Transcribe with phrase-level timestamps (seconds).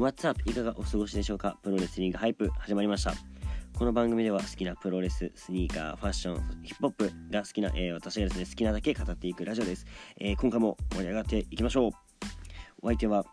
[0.00, 0.40] What's up?
[0.46, 1.58] いかがお過ごしでしょうか？
[1.62, 3.12] プロレスリングハイプ始まりました。
[3.78, 9.84] この番組では好きなプロレス、スニーカー、ファッション、ヒップホップが好きな、えー、私がですね好きなだけ語っていくラジオです、
[10.18, 11.90] えー、今回も盛り上がっていきましょう。
[12.80, 13.26] お相手は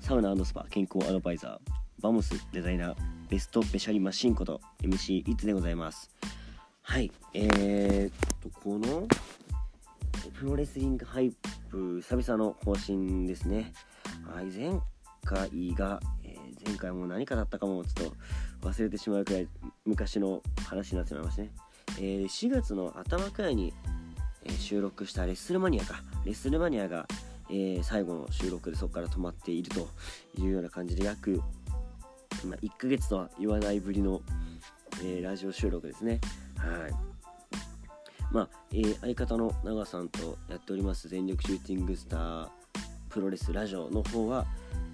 [0.00, 2.96] サウナスパ健康アドバイザーバモスデザイナー
[3.28, 6.10] ベストペシャリマシンこと MC イッツでございます。
[6.82, 9.06] はいえー、っとこの
[10.36, 11.30] プロレスリングハイ
[11.70, 13.72] プ久々の更新ですね。
[14.26, 14.80] はい前
[15.28, 18.10] 回が、えー、前回も何かだったかもちょっ
[18.62, 19.48] と忘れてしまうくらい
[19.84, 21.50] 昔の話になってしまいましたね、
[21.98, 23.74] えー、4月の頭くらいに、
[24.44, 26.02] え、収録したレッスルマニアか。
[26.24, 27.06] レッスルマニアが、
[27.50, 29.88] え最後の収録でそこから止まっていると
[30.38, 31.42] いうような感じで約、
[32.44, 34.22] まあ、1ヶ月とは言わないぶりの、
[35.04, 36.20] えラジオ収録ですね。
[36.56, 37.08] はい。
[38.32, 42.57] まあ、えー、相方の長さんとやっております全力シューティングスター
[43.08, 44.46] プロレスラジオの方は、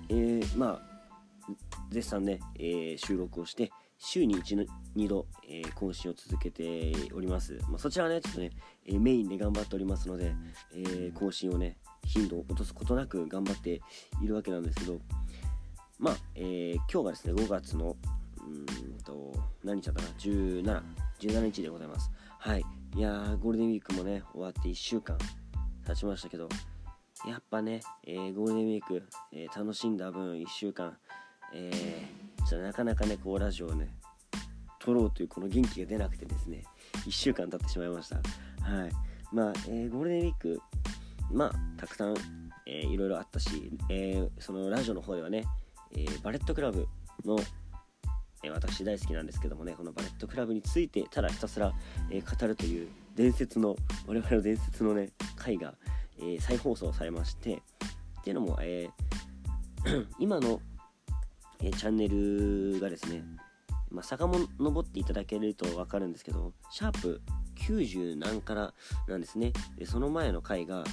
[0.09, 1.51] えー、まあ
[1.91, 8.51] 絶賛ね、えー、収録をして週に1 2度、えー、更新を続けております、まあ、そちらはねちょっとね、
[8.87, 10.35] えー、メインで頑張っておりますので、
[10.75, 13.81] え更新をね頻度を落とすことなく頑張って
[14.23, 14.98] いるわけなんですけど
[15.98, 17.97] まあ、え今日がですね5月の
[18.47, 20.83] うんと何日だったかな17
[21.20, 22.11] 17日でございます。
[22.39, 22.65] はい。
[22.97, 25.17] いやーゴールデンウィークもね終わって1週間
[25.87, 26.48] 経ちましたけど
[27.27, 30.97] やっぱね、えー、ゴールデンウィーク、えー、楽しんだ分1週間、
[31.55, 33.89] えー、ちょっとなかなかねこうラジオをね
[34.78, 36.64] 撮ろうというこの元気が出なくてですね
[37.06, 38.17] 1週間経ってしまいました。
[38.17, 38.91] はい。
[39.33, 40.61] まあ、えー、ゴールデンウィーク
[41.33, 42.14] まあたくさん、
[42.67, 45.45] えー、いろいろあったし、えー、そのラジオの方ではね、
[45.92, 46.86] えー、バレットクラブ
[47.25, 47.39] の
[48.42, 51.72] え私大好きなんですけどもねこのバレットクラブについてただひたすら、
[52.11, 53.75] え語るという伝説の
[54.06, 55.75] 我々の伝説のね回が、
[56.19, 57.62] えー、再放送されまして
[58.20, 60.61] っていうのも、えー、 今の、
[61.61, 63.23] え、チャンネルがですね、
[63.91, 67.20] まあ、遡っていただけると分かるんですけどシャープ
[67.57, 68.74] 90何から
[69.07, 69.53] なんですね。
[69.77, 70.85] でその前の回が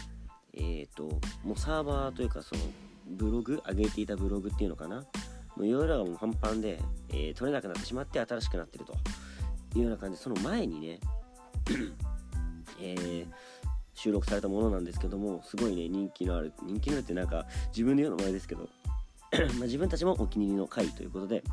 [0.54, 1.04] えっ、と
[1.44, 2.62] もうサーバーというかその
[3.08, 5.04] ブログ上げていたブログっていうのかな。
[5.56, 6.80] もういろいろがもうパンパンで、
[7.10, 8.94] えー、取れなくなってしまって新しくなってると
[9.76, 11.00] いうような感じでその前にね
[12.80, 13.28] えー、
[14.02, 18.68] 収録されたものなんですけどもすごいね人気のある人気のあるってなんか自分で言うのもあれですけど
[19.60, 21.44] ま自分たちもお気に入りの回ということで、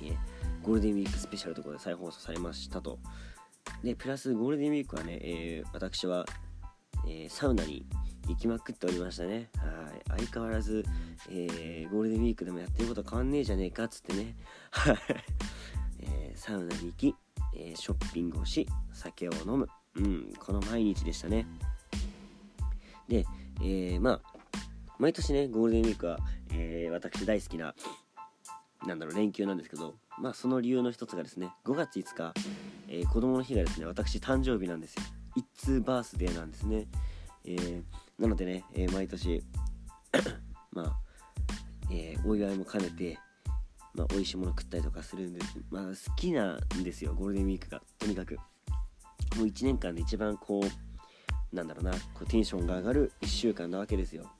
[0.00, 0.16] え、
[0.62, 3.00] ゴールデンウィークスペシャルとことで再放送されましたと。
[3.82, 6.24] でプラスゴールデンウィークはね、えー、私は、
[7.08, 7.84] えサウナに
[8.28, 9.50] 行きまくっておりましたね。
[9.56, 10.22] はい。
[10.22, 10.84] 相変わらず、
[11.28, 14.36] えーゴールデンウィークでもやってること変わんねえじゃねえかっつってね。
[14.70, 14.96] はい、
[16.00, 17.14] えサウナに行き、
[17.56, 19.68] えショッピングをし酒を飲む。
[19.96, 21.46] うん、この毎日でしたね。
[23.08, 23.24] で、
[23.60, 24.20] えー、まあ、
[24.98, 26.18] 毎年ね、ゴールデンウィークは、
[26.52, 27.74] えー、私大好きな、
[28.86, 32.34] なんだろう、連休なんですけど、まあ、その理由の一つがですね、5月5日、
[32.88, 35.02] えー、子供の日がですね、私誕生日なんですよ。
[35.34, 36.86] 一通バースデーなんですね。
[37.44, 37.82] えー、
[38.18, 39.42] なのでね、えー、毎年
[40.72, 41.00] まあ、
[41.90, 43.18] えー、お祝いも兼ねて、
[43.94, 45.58] まあ、美味しいもの食ったりとかするんです。
[45.70, 47.82] まあ、好きなんですよ、ゴールデンウィークが。
[47.98, 48.38] とにかく。
[49.36, 54.30] もう1年間で一番こうなんだろうなこうテンションが上がる1週間なわけですよ。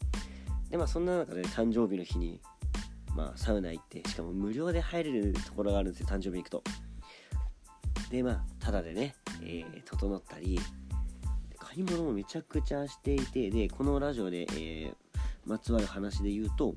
[0.71, 2.41] でまあそんな中で誕生日の日に
[3.15, 6.63] まあサウナ行ってしかも無料で入れるところがあるんですよ誕生日行くと。
[8.11, 10.61] でまあただでね、えー、整ったり
[11.59, 14.95] 買い物もめちゃくちゃしていてでこのラジオで、えー、
[15.45, 16.75] まつわる話で言うと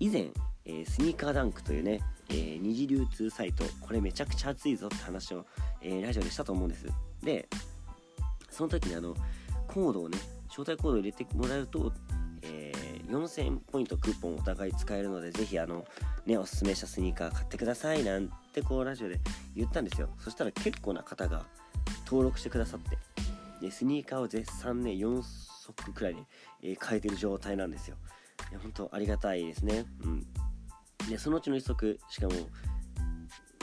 [0.00, 0.30] 以前、
[0.64, 3.64] えー、スニーカーダンクというね、えー、二次流通サイト。
[3.80, 5.44] これめちゃくちゃ熱いぞって話を、
[5.80, 6.86] えー、ラジオでしたと思うんです。
[7.22, 7.48] で
[8.50, 9.14] その時にあの
[9.68, 11.92] コードをね招待コードを入れてもらうと、
[12.42, 15.84] えー、4000ポイントクーポンお互い使えるのでぜひあの
[16.24, 19.20] ねおすすめしたスニーカー買ってくださいなんてこうラジオで
[19.54, 20.08] 言ったんですよ。
[20.18, 21.44] そしたら結構な方が
[22.06, 22.98] 登録してくださって
[23.60, 26.24] でスニーカーを絶賛ね4足くらいに、
[26.62, 27.96] えー、変えてる状態なんですよ。
[28.50, 29.84] いや本当ありがたいですね。
[30.04, 30.26] うん。
[31.08, 32.32] でそのうちの1足しかも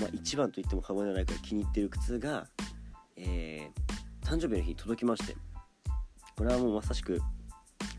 [0.02, 2.48] まあ、一番と言っても過言ではないくら気に入ってる靴が
[3.16, 5.36] えー、誕生日の日に届きまして
[6.36, 7.22] これはもうまさしく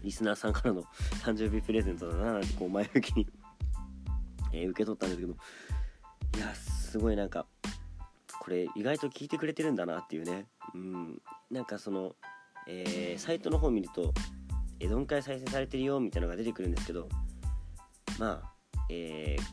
[0.02, 0.82] リスナーさんからの
[1.24, 3.26] 誕生日プレゼントだななんてこう前向きに
[4.52, 5.36] え、受け取ったんですけど
[6.36, 7.46] いやすごいなんか
[8.40, 10.46] これ意外と聞いてくれてるんだなっていうね。
[10.74, 11.22] うん。
[11.50, 12.14] なんかその、
[12.66, 14.12] えー、サイトの方見ると
[14.80, 17.08] 「えどんくらい再生されてるよ」みたいなのが出てくるんですけど
[18.18, 18.53] まあ
[18.90, 19.44] えー、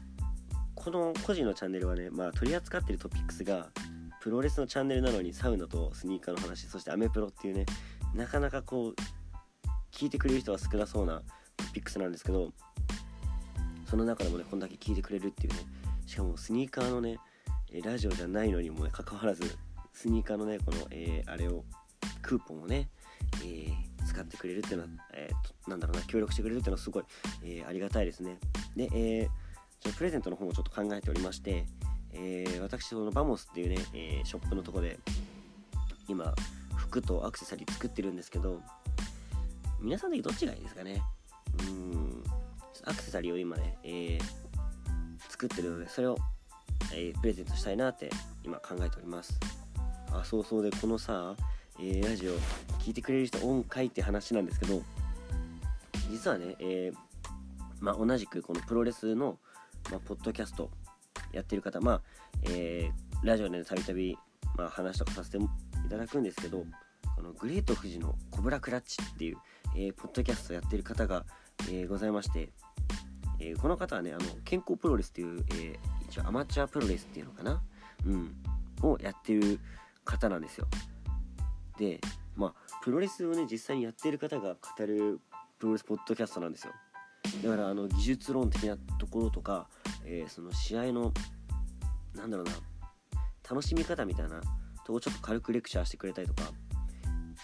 [0.75, 3.69] この個人のチャンネルはね、まあ、取り扱ってるトピックスが
[4.21, 7.65] プロレスのチャンネルなのにサウナとスニーカーの話そしてアメプロっていうね
[8.13, 8.95] なかなかこう
[9.91, 11.21] 聞いてくれる人は少なそうな
[11.57, 12.51] トピックスなんですけど
[13.89, 15.59] その中でもねこんだけ聞いてくれるっていうね
[16.05, 17.17] しかもスニーカーのね
[17.83, 19.57] ラジオじゃないのにもねかかわらず
[19.93, 21.63] スニーカーのねこの、えー、あれを
[22.21, 22.89] クーポンをね、
[24.21, 27.03] 使ってくれるっていうのは、えー、なんだろうな協力してくれるっていうのはすごい、
[27.43, 28.37] えー、ありがたいですね。
[28.75, 31.65] で、えー、プレゼントの方もちょっと考えておりまして、
[32.13, 34.99] えー、私そのバモスっていうね、えー、ショップのとこで
[36.07, 36.33] 今
[36.75, 38.61] 服とアクセサリー作ってるんですけど
[39.79, 41.01] 皆さんでどっちがいいですかね？
[41.69, 42.23] うん
[42.85, 44.21] アクセサリーを今ね、えー、
[45.29, 46.17] 作ってるのでそれを、
[46.93, 48.09] えー、プレゼントしたいなって
[48.43, 49.39] 今考えております。
[50.11, 50.63] あそうそう。
[50.63, 51.35] でこのさ、
[51.83, 52.33] えー、ラジオ
[52.83, 54.83] 聞いてくれる人オンかいって話なんですけど
[56.11, 56.91] 実はね、え
[57.79, 59.39] まあ、同じくこのプロレスの、
[59.89, 60.69] まあ、ポッドキャスト
[61.33, 62.01] やってる方まあ、
[62.43, 62.91] え
[63.23, 64.15] ラジオでたびたび
[64.69, 65.41] 話とかさせてい
[65.89, 66.65] ただくんですけど
[67.15, 69.37] このグレート富士のコブラクラッチっていう、
[69.75, 71.25] えー、ポッドキャストやってる方が、
[71.69, 72.49] えー、ございまして、
[73.39, 77.59] えー、この方はねあの健康プロレスっていう、え一応アマチュアプロレスっていうのかな？
[78.05, 78.35] うん。
[78.83, 79.59] をやってる
[80.05, 80.67] 方なんですよ。
[81.81, 81.99] で
[82.35, 85.19] まあプロレスをね実際にやってる方が語る
[85.57, 86.73] プロレスポッドキャストなんですよ。
[87.43, 89.67] だからあの技術論的なところとか、
[90.05, 91.11] えその試合の
[92.15, 92.51] なんだろうな
[93.49, 94.41] 楽しみ方みたいな
[94.85, 96.43] とこちょっと軽くレクチャーしてくれたりとか。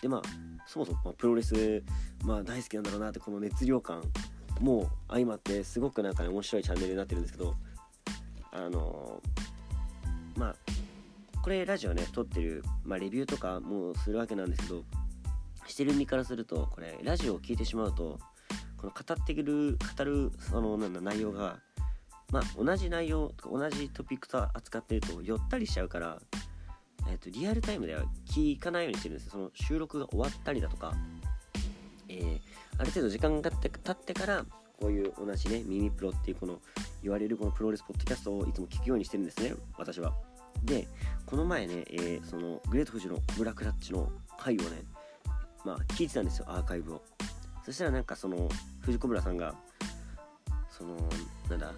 [0.02, 0.22] でまあ
[0.68, 1.84] そもそも、まプロレス、
[2.24, 4.04] まあ、大好きなんだろうなってこの熱量感
[4.60, 7.56] も相まってすごくなんかね面白いチャンネルになってるんですけど
[8.52, 9.57] あのー、
[11.48, 14.84] これラジオね撮ってる、まあ、レビューとかもするわけなんですけど
[15.66, 18.20] してる身からするとこれラジオを聴いてしまうと
[18.76, 21.60] この語ってくる語るそのなんだ内容が
[22.34, 26.20] まあ同じ内容同じトピックと扱ってると寄ったりしちゃうから
[27.10, 29.32] えーと、リアルタイムでは聞かないようにしてるんですよ。
[29.32, 30.94] その収録が終わったりだとか、
[32.10, 32.40] えー、
[32.78, 34.46] ある程度時間が経ってから
[34.82, 36.60] こういう同じね耳プロっていうこの
[37.02, 40.12] 言われるこのプロレスポッドキャストをいつも聞くようにしてるんですね私は。
[40.64, 40.88] で
[41.26, 44.84] この前ね、えー、そのグレート富士のブラックラッチの回をね
[45.66, 47.02] まあ聞いてたんですよアーカイブを。
[47.66, 48.48] そしたらなんかその
[48.80, 49.54] 藤子村さんが
[50.70, 50.96] その
[51.50, 51.74] なんだ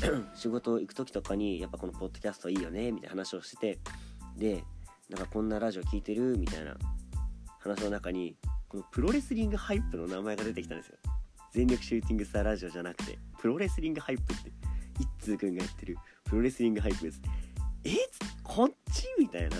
[0.34, 3.78] 仕事行く時とかにやっぱこのポッドキャストいいよねみたいな話をしてて
[4.36, 4.64] で
[5.10, 6.74] なんかこんなラジオ聞いてるみたいな
[7.58, 8.36] 話の中に
[8.68, 10.96] このプロレスリングハイプの名前が出てきたんですよ。
[11.52, 14.52] 全力シューティングスターラジオじゃなくてプロレスリングハイプって
[15.00, 17.20] 一通くんがやってるプロレスリングハイプです。
[17.84, 17.96] え
[18.42, 19.06] こっち？
[19.18, 19.56] みたいな。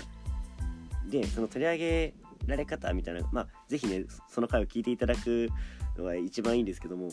[1.09, 2.13] でその取り上げ
[2.47, 5.49] られ方みたいなまあ是非ねその回を聞いていただく
[5.97, 7.09] のが一番いいんですけども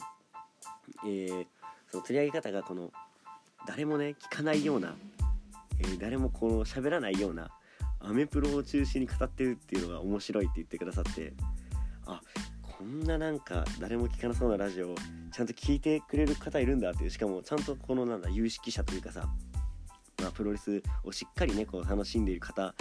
[1.05, 1.47] えー、
[1.91, 2.93] その取り上げ方がこの
[3.67, 4.95] 誰もね聞かないような
[5.81, 7.51] えー、誰もこの喋らないような
[8.01, 11.33] アメプロを中心に語ってるっていうのが面白いって言ってくださって
[12.07, 12.21] あ
[12.63, 14.95] こんななんか誰も聞かなそうなラジオを
[15.33, 19.29] ちゃんと聞いてくれる方いるんだっていうしかもちゃんとこのなんだ有識者というかさ、
[20.29, 22.75] あ、プロレスをしっかりねこう楽しんでいる方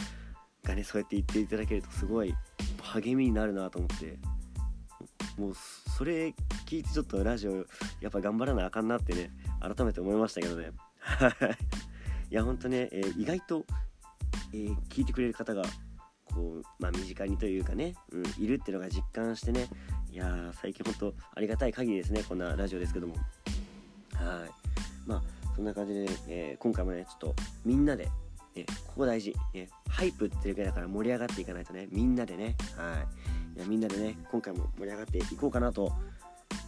[0.63, 2.33] がねそうやって言っていただけるとすごい
[2.81, 4.17] 励みになるなと思って
[5.37, 5.53] もう
[5.95, 6.33] それ
[6.65, 7.57] 聞いてちょっとラジオ
[8.01, 10.71] やっぱ頑張らなあかんなってね改めて思いましたけどね。
[12.29, 12.35] い。
[12.35, 13.65] や本当ね、えー、意外と、
[14.53, 15.63] えー、聞いてくれる方が
[16.25, 19.67] こう、まあ、身近にというかね、うん、いるっていうのが実感してね
[20.11, 23.15] いや最近本当ありがたい限りですねこんなラジオですけども。
[24.13, 24.49] はい。
[25.05, 27.35] まあそんな感じで、えー、今回もねちょっと
[27.65, 28.05] みんなで、
[28.55, 33.03] ね、ここ大事、ね、ハイプっていうぐらいだから盛り上がっていかないとねみんなでねは
[33.55, 33.57] い。
[33.57, 35.91] いやみんなでね今回も盛り上がっていこうかなと、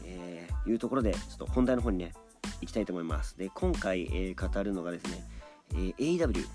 [0.03, 2.13] えー、いうところでちょっと本題の方にね
[2.61, 3.37] 行きたいと思います。
[3.37, 5.23] で今回、えー、語るのがですね
[5.73, 6.45] えー、AW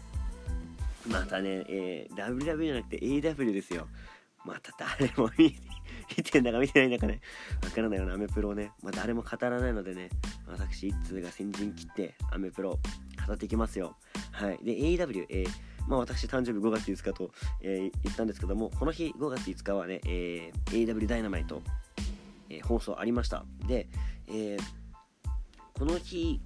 [1.08, 3.86] またね、えー、WW じゃなくて AW ですよ。
[4.44, 5.73] また誰も見て
[6.16, 7.20] 見てんだか見てないんだかね
[7.62, 10.10] わからないようなアメプロをね、まあ、誰も語らないのでね
[10.46, 12.78] 私一通が先陣切ってアメプロ
[13.26, 13.96] 語っていきますよ。
[14.32, 14.58] はい。
[14.62, 15.48] で AW、えー
[15.86, 17.30] まあ、私誕生日5月5日と、
[17.60, 21.62] えー、言ったんですけどもこの日5月5日はね、えー、AW ダイナマイト、
[22.48, 23.44] え、放送ありました。
[23.66, 23.88] で、
[24.28, 24.56] え、
[25.74, 26.40] この日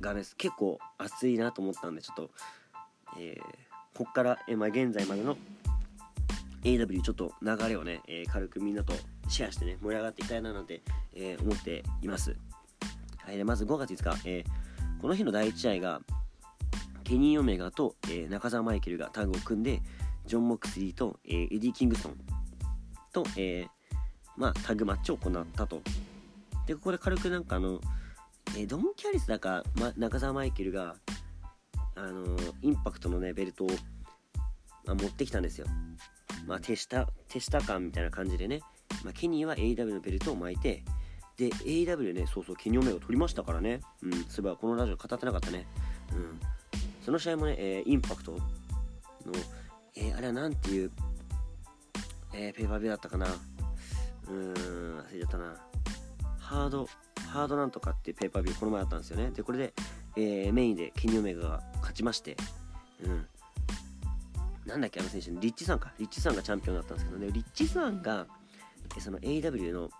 [0.00, 2.30] がね結構熱いなと思ったんでちょっと、
[3.18, 5.36] えー、こっから、え、まあ、現在までの
[6.64, 8.92] AW ちょっと流れをね、えー、軽くみんなと
[9.28, 10.82] シェアしてね盛り上がっていきたいななんて、
[11.14, 12.36] え思っています、
[13.18, 14.44] はい、でまず5月5日、え
[15.00, 16.00] この日の第1試合が
[17.04, 19.82] ケニー・オメガと、え中澤マイケルがタッグを組んで
[20.26, 22.16] ジョン・モックスリーと、えエディ・キングソン
[23.12, 23.66] と、え
[24.36, 25.82] まあ、タッグマッチを行ったと
[26.66, 27.80] でここで軽くなんかあの
[28.56, 30.96] えドン・キャリスだか、ま、中澤マイケルが、
[31.94, 33.68] あの、インパクトのねベルトを、
[34.84, 35.66] まあ、持ってきたんですよ。
[36.46, 38.60] まあ、手下手下感みたいな感じでね、
[39.04, 40.84] まあ、ケニーは AW のベルトを巻いて
[41.36, 43.80] で AW ねそうそうケニオメガ取りましたからね。
[44.02, 45.66] うんそういえばこのラジオ語ってなかったね。
[46.12, 46.40] うん。
[47.04, 48.38] その試合もね、えー、インパクトの、
[49.96, 50.90] えー、あれは何ていう、
[52.32, 53.26] えー、ペーパービューだったかな。
[53.26, 55.56] うーん忘れちゃったな。
[56.38, 56.88] ハード
[57.28, 59.30] ハードなんとかっていうペーパービューこの前あったんですよね。
[59.30, 59.72] でこれで、
[60.16, 62.36] えー、メインでケニオメガが勝ちまして
[63.04, 63.26] うん。
[64.66, 65.92] なんだっけあの選手リッチさんか。
[65.98, 67.28] リッチさんがチャンピオンだったんですけどね。
[67.32, 68.26] リッチさんが
[68.98, 69.90] その AW の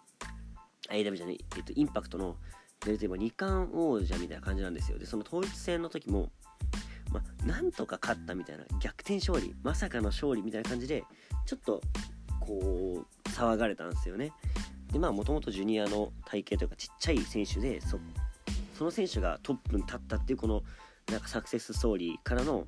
[0.90, 2.36] AW じゃない、えっと、インパクトの
[2.84, 4.98] ベルト今2冠王者みたいな感じなんですよ。
[4.98, 6.30] でその統一戦の時も
[7.12, 11.04] ま、なんとか勝ったみたいな逆転勝利まさかの勝利みたいな感じで
[11.46, 11.80] ちょっと
[12.40, 14.32] こう騒がれたんですよね。
[14.92, 17.98] でまあもともとジュニアの体型というかちっちゃい選手でそ
[18.76, 20.62] その選手がトップに立ったっていうこの
[21.10, 22.66] なんかサクセスストーリーからの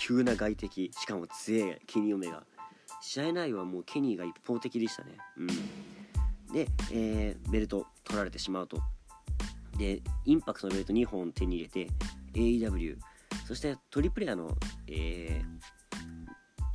[0.00, 0.90] 急な外敵。
[0.98, 2.42] しかも強いケニー・オメガ
[3.02, 5.18] 試合内容はもうケニーが一方的でしたね。
[5.36, 5.46] うん。
[6.54, 8.80] で、えー、ベルト取られてしまうと。
[9.76, 11.88] でインパクトのベルト2本手に入れて
[12.34, 12.98] AEW
[13.46, 14.50] そしてトリプレアの、
[14.86, 15.42] え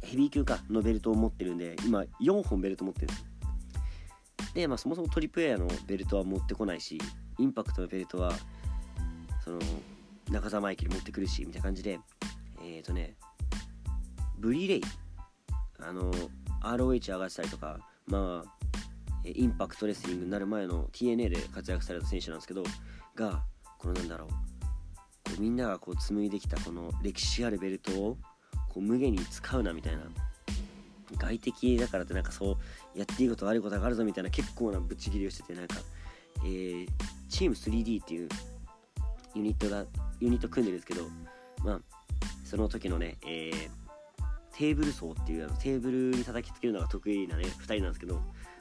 [0.01, 3.25] ー、ヘビー級かのベルトを持ってるんで今4本ベルト持ってるんです。
[4.55, 7.00] で、まあ、そもそもトリプレアのベルトは持ってこないし
[7.38, 8.32] インパクトのベルトは
[9.44, 9.60] その
[10.32, 12.00] 中澤マイケル持ってくるしみたいな感じで
[12.65, 13.15] えっ、ー、とね
[14.38, 14.81] ブリレイ。
[15.79, 16.12] あの
[16.62, 18.67] ROH 上がったりとかまあ
[19.24, 22.63] インパクトレスリングになる前の TNA で活躍された選手なんですけど
[23.15, 23.43] が
[23.77, 24.36] このなんだろうこ
[25.38, 28.17] うみんながこう紡いできたこの歴史あるベルトを
[28.69, 30.03] こう無限に使うなみたいな
[31.17, 32.57] 外敵だからってなんかそ
[32.95, 35.77] うやっていいこと悪いことがあるぞみたいな結構なぶっちぎりをしててなんか、
[36.43, 36.88] えー、
[37.29, 38.29] チーム 3D っていう
[39.36, 39.86] ユニットが
[40.19, 41.07] ユニット組んでるんですけど
[41.63, 41.95] まあ
[42.46, 43.70] その時のね、えー、
[44.56, 48.16] テーブル層っていうあのテーブルに叩きつけるのが得意なね2人なんですけど、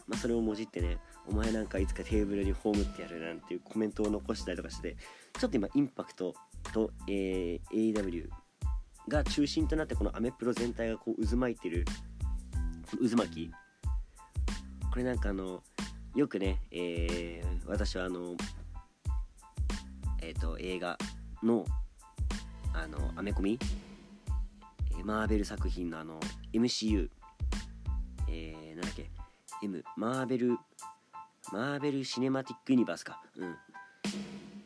[0.09, 0.99] まあ、それをもじってね
[1.29, 4.97] お前なんかいつかテーブルに葬ってやるなんていうコメントを残したりとかして
[5.39, 6.35] ちょっと今インパクト
[6.73, 8.29] と、えー、AEW
[9.09, 11.85] が中心となってこのアメプロ全体がこう渦巻いてる
[13.11, 13.51] 渦巻き。
[14.91, 15.61] これなんかあの
[16.15, 18.37] よくね、えー、私はあの
[20.23, 20.97] えっ、ー、と映画
[21.43, 21.65] の
[22.75, 23.59] あのアメコミ？
[25.05, 26.19] マーベル作品のあの
[26.53, 27.09] MCU
[28.29, 29.11] えー、なんだっけ
[29.63, 30.59] ？M マーベル
[31.53, 33.23] マーベル・シネマティック・ユニバースか。
[33.37, 33.55] うん。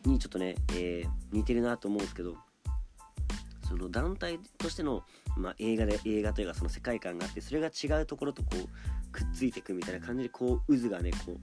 [0.08, 2.36] にちょっとね、えー、似てるなと思うんですけど
[3.68, 5.02] その団体としての、
[5.36, 11.36] まあ、映画で映画というかその世界観があってそれが違うところとこうくっついていくみたいな感じでこう渦がねこ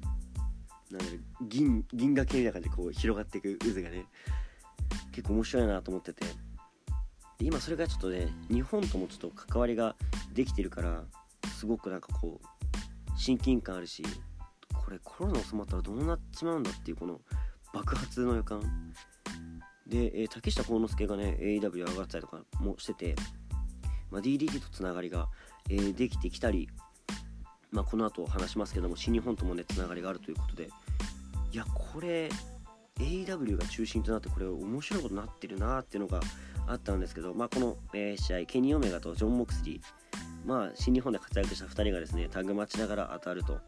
[0.91, 4.05] うなんだろう銀銀河系みたいな感じでこう広がっていく渦がね
[5.11, 6.25] 結構面白いなと思ってて。
[7.37, 9.95] で今それがちょっとね日本ともちょっと関わりが
[10.33, 11.03] できてるから
[11.57, 12.45] すごくなんかこう
[13.17, 14.03] 親近感あるし
[14.73, 17.19] これコロナ収まったらどうなっちまうんだっていうこの
[17.73, 18.61] 爆発の予感。
[19.87, 23.15] で、えー、竹下幸之助がね AEW 上がったりとかもしてて、
[24.09, 25.27] まあ、DDT とつながりが、
[25.69, 26.69] えー、できてきたり、
[27.71, 30.69] まあ、この後話しますけども新日本ともねつながりがあるということで
[31.51, 32.29] いやこれ
[32.99, 36.19] AEW が中心となってこれ面白いことになってるなっていうのが
[36.67, 43.59] あったんですけど、まあ、この、えー、試合ケニー・オメガとジョン・モクスリー、まあ、新日本で活躍した2人がですねタグマッチながら当たると。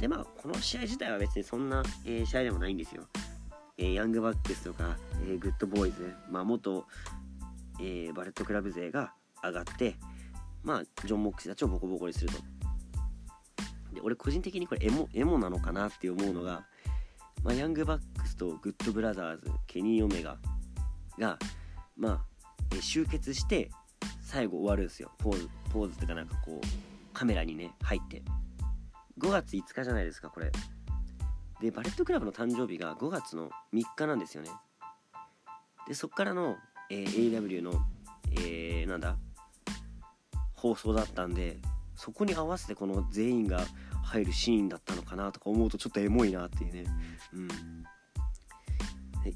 [0.00, 3.04] でまあこの試合自体は別にそんな、えー、試合でもないんですよ、
[3.78, 6.84] えー、ヤングバックスとか、えグッドボーイズ、まあ、元、
[7.80, 9.94] えバレットクラブ勢が上がって
[10.62, 12.38] まあジョン・モクスリーたちをボコボコにすると。
[13.94, 16.66] で俺個人的にこれエモエモなのかなって思うのが、
[17.44, 20.36] まあ、ヤングバックスとグッドブラザーズケニー・オメガ
[21.18, 21.38] が
[21.96, 22.24] まあ、
[22.76, 23.70] え集結して
[24.22, 25.10] 最後終わるんですよ。
[25.18, 26.66] ポーズポーズっていうかなんかこう
[27.12, 28.22] カメラにね入って。
[29.18, 30.50] 5月5日じゃないですかこれ。
[31.60, 34.50] でバレットクラブの誕生日が5月の3日なんですよね。
[35.86, 36.56] でそっからの、
[36.90, 37.72] えー、AW の、
[38.32, 39.16] えー、なんだ
[40.54, 41.58] 放送だったんで
[41.94, 43.60] そこに合わせてこの全員が
[44.02, 46.84] 入るシーンだったのかなとか思うとちょっとエモいなっていうね。
[47.32, 47.48] うん。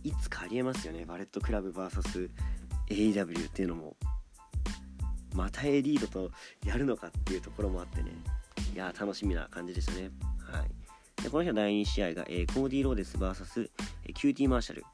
[0.04, 1.04] いつかありえますよね。
[1.04, 3.96] バレットクラブ VSAEW っていうのも
[5.34, 6.30] またエリードと
[6.64, 8.10] やるのかっていうところもあってね。
[8.74, 10.10] いや楽しみな感じでしたね。
[10.40, 11.22] はい。
[11.22, 13.70] でこの日の第2試合が、えー、コーディー・ローデス VS、
[14.04, 14.84] えー、キューティー・マーシャル。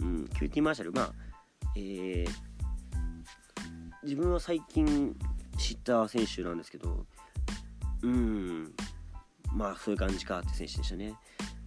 [0.00, 0.92] うんキューティー・マーシャル。
[0.92, 1.12] まあ
[1.76, 2.28] えー、
[4.02, 5.16] 自分は最近
[5.58, 7.06] 知った選手なんですけど
[8.02, 8.74] うん
[9.52, 11.14] まあそういう感じかって選手でしたね。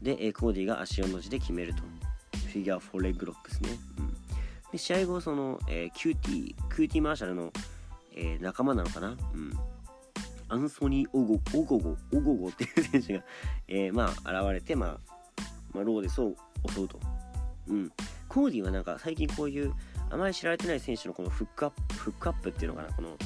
[0.02, 1.84] で、え、コーディが足4の字で決めると。
[2.48, 3.70] フィギュア4 leg lock ですね。
[4.00, 4.14] うん、
[4.72, 7.52] で試合後、その、えー、キューティー、キューティーマーシャルの、
[8.16, 9.54] えー、仲間なのかな、うん、
[10.50, 13.24] アンソニー・オゴオゴゴオゴゴっていう選手が、
[13.68, 16.34] えー、まあ、現れて、まあ、まあ、ローデスを
[16.74, 17.00] 襲うと。
[17.68, 17.92] うん。
[18.30, 19.74] コーディはなんか最近こういう
[20.10, 23.18] あまり知られてない選手のこのフックアップ、フックアップっていうのかな、この、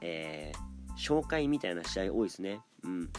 [0.00, 2.60] えー、紹介みたいな試合多いですね。
[2.82, 3.10] うん。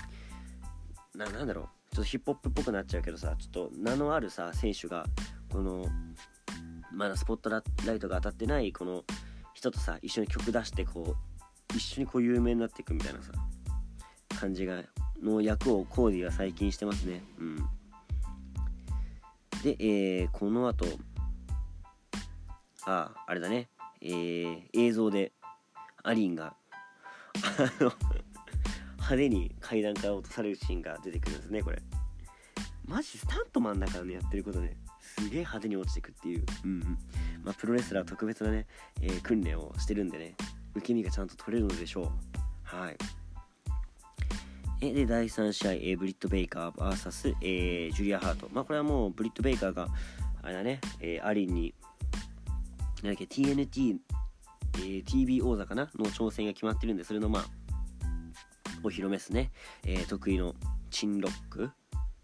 [1.15, 1.80] な、なんだろう？
[1.91, 5.05] ちょっとヒップホップっぽくなっちゃうけどさ、ちょっと名のあるさ、選手が、
[5.49, 5.85] この、
[6.93, 7.61] まだスポットラ
[7.93, 9.03] イトが当たってないこの
[9.53, 11.15] 人とさ一緒に曲出してこ
[11.73, 13.31] う一緒にこう有名になっていくみたいなさ
[14.39, 14.83] 感じが
[15.21, 17.23] の役をコーディは最近してますね。
[17.39, 17.57] うん。
[19.63, 20.85] で、えー、この後
[22.85, 23.69] あああれだね。
[24.01, 25.31] えー、映像で
[26.03, 26.55] アリンが
[27.35, 27.91] あの
[29.01, 31.81] 派手に階段から落とされるシーンが出てくるんですねこれ。
[32.87, 34.77] マジスタントマンだからねやってることね。
[34.99, 36.97] すげえ派手に落ちてくっていう、うんうん。
[37.43, 38.67] まあ、プロレスラー特別なね、
[39.01, 40.35] えー、訓練をしてるんでね
[40.75, 42.07] 受け身がちゃんと取れるのでしょう。
[42.63, 42.97] はい。
[44.83, 48.49] えで第3試合、えー、ブリット・ベイカー VS、えー、ジュリア・ハート。
[48.51, 49.87] まあこれはもうブリット・ベイカーが
[50.41, 51.73] あれだね、えー、アリンに
[53.03, 53.97] なんだっけ TNT、
[54.75, 55.89] えー、王座かな？
[55.95, 57.45] の挑戦が決まってるんでそれのまあ
[58.83, 59.51] お披露目ですね、
[59.85, 60.55] えー、得意の
[60.89, 61.69] チンロック。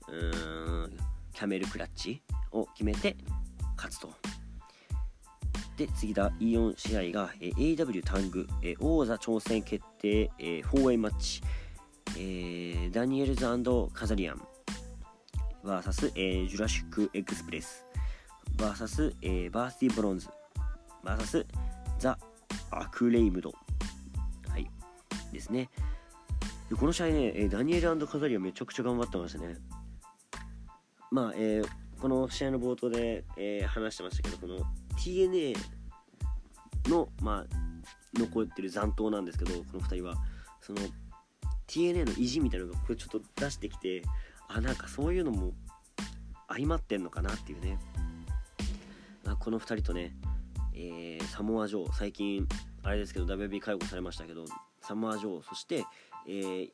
[0.08, 0.98] うーん。
[1.38, 3.16] キャメルクラッチを決めて
[3.76, 4.10] 勝つと。
[5.78, 11.44] で、次だ、E4 試合が、え AEW タッグ、え王座挑戦決定、え 4way マッチ、
[12.16, 13.46] えー、ダニエルズ
[13.94, 14.42] カザリアン。
[15.64, 17.86] VS、えー、ジュラシックエクスプレス。
[18.56, 20.28] VS、えー、バーシティブロンズ。
[21.04, 21.46] VS
[22.00, 22.18] ザ・
[22.72, 23.54] アクレイムド。
[24.50, 24.68] はい。
[25.32, 25.70] ですね。
[26.69, 29.55] でこの試合ねえダニエルカザリアめちゃくちゃ頑張ってましたね。
[31.12, 31.67] まあ、えー、
[32.01, 34.59] この試合の冒頭で、えー、話してましたけどこの
[34.97, 35.55] TNA
[36.89, 40.15] の、まあ、残ってる残党なんですけどこの2人は。
[40.62, 40.79] その
[41.67, 44.01] TNA の意地みたいなのがこれちょっと出してきて
[44.47, 45.53] あなんかそういうのも
[46.47, 47.77] 相まってんのかなっていうね、
[49.23, 50.15] まあ、この2人とね、
[50.73, 52.47] えー、サモア・ジョー最近
[52.84, 54.45] あれですけど WB 介護されましたけど
[54.82, 55.84] サモア・ジョーそして、
[56.28, 56.70] えー、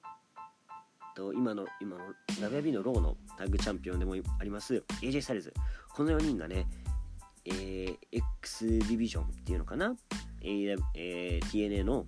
[1.16, 2.04] と今の今の
[2.40, 5.54] WB のローのタッグチャンピオンでもあります AJ スタイルズ。
[5.94, 6.66] この4人がね、
[7.46, 9.96] えー、X ディビジョンっていうのかな、
[10.42, 12.06] えーえー、TNA の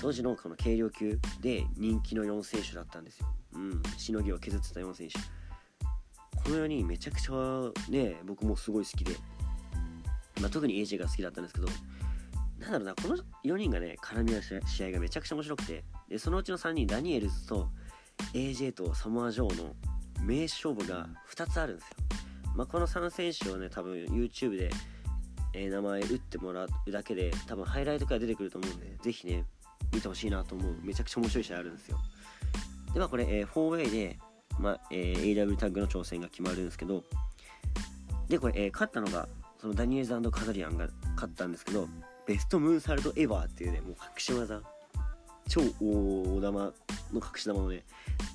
[0.00, 5.14] 当時のこの軽量級で人気の4選手だったんですよ、うん、しのぎを削ってた4選手。
[6.42, 9.14] この4人めちゃくちゃね僕もすごい好きで、
[10.40, 11.68] まあ、特に AJ が好きだったんですけど
[12.58, 15.84] なんだろうなこの4人がね絡み合う試合がめちゃくちゃ面白くて。
[16.14, 17.70] でそのうちの3人ダニエルズと
[18.34, 19.74] AJ とサモア・ジョーの
[20.22, 21.96] 名勝負が2つあるんですよ。
[22.54, 24.70] まあ、この3選手をね、多分 YouTube で、
[25.54, 29.44] えー、名前打ってもらうだけで、多分ハイライトから出てくると思うんで、ぜひね、
[29.92, 31.98] 見てほしいなと思う、めちゃくちゃ面白い試合あるんですよ。
[32.92, 34.18] で、まあこれ、えー、4way で、
[34.60, 37.02] まあえー、AW タッグの挑戦が決まるんですけど、
[38.28, 39.28] で、これ、えー、勝ったのが、
[39.60, 41.88] そのダニエルズカザリアンが勝ったんですけど、
[42.24, 44.62] ベストムーンサルトエヴァーっていうね、もう隠し技、
[45.48, 46.72] 超大玉の
[47.14, 47.84] 隠し玉をね、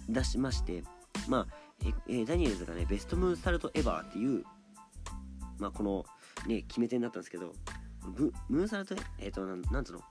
[0.07, 0.83] 出しまして、
[1.27, 1.47] まあ、
[2.07, 4.43] えー、ダニエルズがね、ベストムーンサルトエバーっていう、
[5.57, 6.05] まあ、この、
[6.47, 7.53] ね、決め手になったんですけど、
[8.49, 10.01] ムーンサルト、えっ、ー、と、なん、なんつうの、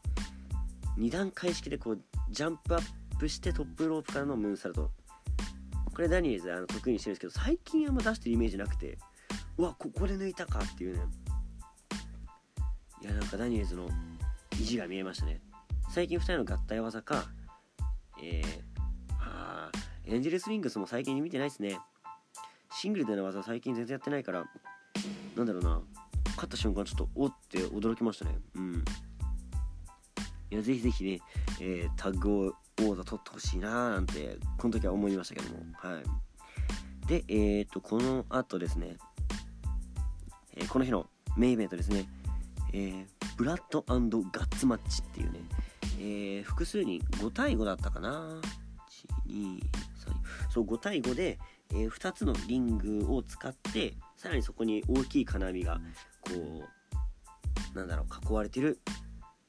[0.98, 2.82] 2段階式でこう、ジャンプアッ
[3.18, 4.90] プしてトップロープからのムーンサルト。
[5.94, 8.98] これダニエルズあの得意にしてるんですけど、最近あんま出してるイメージなくて、
[9.56, 11.02] うわ、ここで抜いたかっていうね。
[13.02, 13.88] いや、なんかダニエルズの
[14.52, 15.40] 意地が見えましたね。
[15.98, 17.24] 最近2人の合体技か、
[18.22, 21.76] えー、エンジェルスウィングスも最近見てないですね。
[22.70, 24.44] シングルでの技最近全然やってないから、
[25.34, 25.82] なんだろうな、
[26.36, 28.38] 勝った瞬間ちょっとおって驚きましたね。
[28.54, 28.84] うん。
[30.52, 31.18] いや、ぜひぜひね、
[31.60, 35.64] えー、タッグ王座取ってほしいなーなんて、この時は思いましたけども。
[35.78, 37.08] はい。
[37.08, 38.98] で、えっ、と、この後ですね、
[40.54, 42.08] えー、この日のメインイベントですね、
[42.72, 43.06] えー、
[43.36, 45.40] ブラッドガッツマッチっていうね、
[45.98, 48.40] えー、複数人5対5だったかな。
[49.28, 49.60] 123
[50.50, 51.38] そう5対5で、
[51.70, 55.80] えー、2つのリングを使ってさらにそこに大きい金網が
[56.20, 56.64] こ
[57.74, 58.80] うなんだろう囲われてる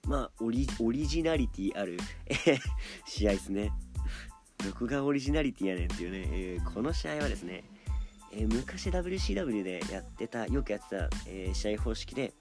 [0.07, 0.67] まあオリ
[1.07, 1.97] ジナリティある
[3.05, 3.71] 試合ですね。
[4.65, 7.63] どこがオリジナリティやねんっていうね、えー、この試合はですね、
[8.33, 12.33] えー、昔 WCW でやってたよくやってた、え、試合方式で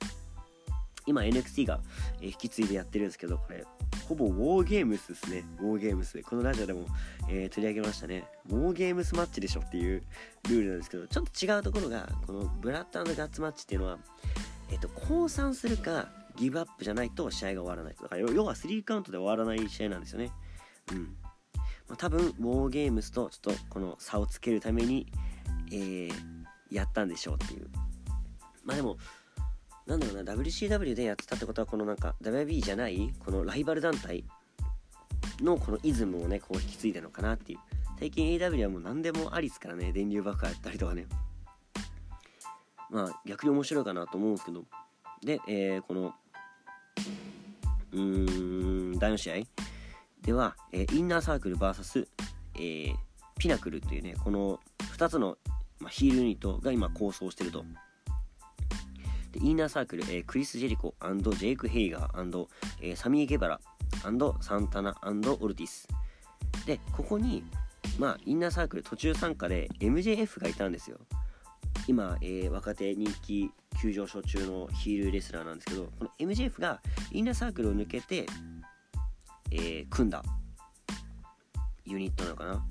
[1.08, 1.80] 今 NXT が、
[2.20, 3.64] 引き継いでやってるんですけどこれ
[4.08, 5.44] ほぼウォーゲームスですね。
[5.60, 6.22] ウォーゲームス。
[6.22, 6.86] このラジオでも、
[7.28, 8.24] えー、取り上げましたね。
[8.48, 10.02] ウォーゲームスマッチでしょっていう
[10.48, 13.98] ルールなんですけど、ちょっと違うところが、このブラッドガッツマッチっていうのは、
[14.70, 17.96] えっ、と、降参するか、ギブアップじゃないと試合が終わらない。
[18.00, 20.30] だから要は3カウントで終わらない試合なんですよね。
[20.92, 21.16] うん。
[21.88, 25.10] まあ、多分、ウォーゲームスとちょっとこの差をつけるために、
[25.70, 26.12] えー、
[26.70, 27.68] やったんでしょうっていう
[28.68, 28.98] まあでも
[29.88, 34.22] なんだろうな WCW でやってたってことはこのなんか WB じゃないこのライバル団体
[35.40, 37.58] のこのイズムをねこう引き継いだのかなっていう。
[37.98, 41.06] 最近 AW はもう何でもありですからね電流爆破やったりとかね。
[42.90, 44.64] まあ逆に面白いかなと思うんですけど。
[45.24, 46.14] で、えー、この
[47.92, 49.34] うーん第4試合
[50.20, 52.06] では、えー、インナーサークル VS、
[52.56, 52.94] えー、
[53.38, 54.60] ピナクルっていうねこの
[54.98, 55.38] 2つの、
[55.80, 57.64] まあ、ヒールユニットが今構想してると。
[59.40, 62.46] インナーサークル、えー、クリス・ジェリコジェイク・ヘイガー、
[62.80, 63.60] えー、サミー・ゲバラ
[64.02, 64.10] サ
[64.58, 65.88] ンタナオルティス。
[66.66, 67.44] でここに
[67.98, 70.98] まあインナーサークル途中参加で MJF がいたんですよ。
[71.86, 76.80] 今、えー、若手人気急上昇中のヒールレスラーなんですけどこの MJF が
[77.12, 78.26] インナーサークルを抜けて、
[79.50, 80.22] えー、組んだ
[81.84, 82.66] ユニットなのかな。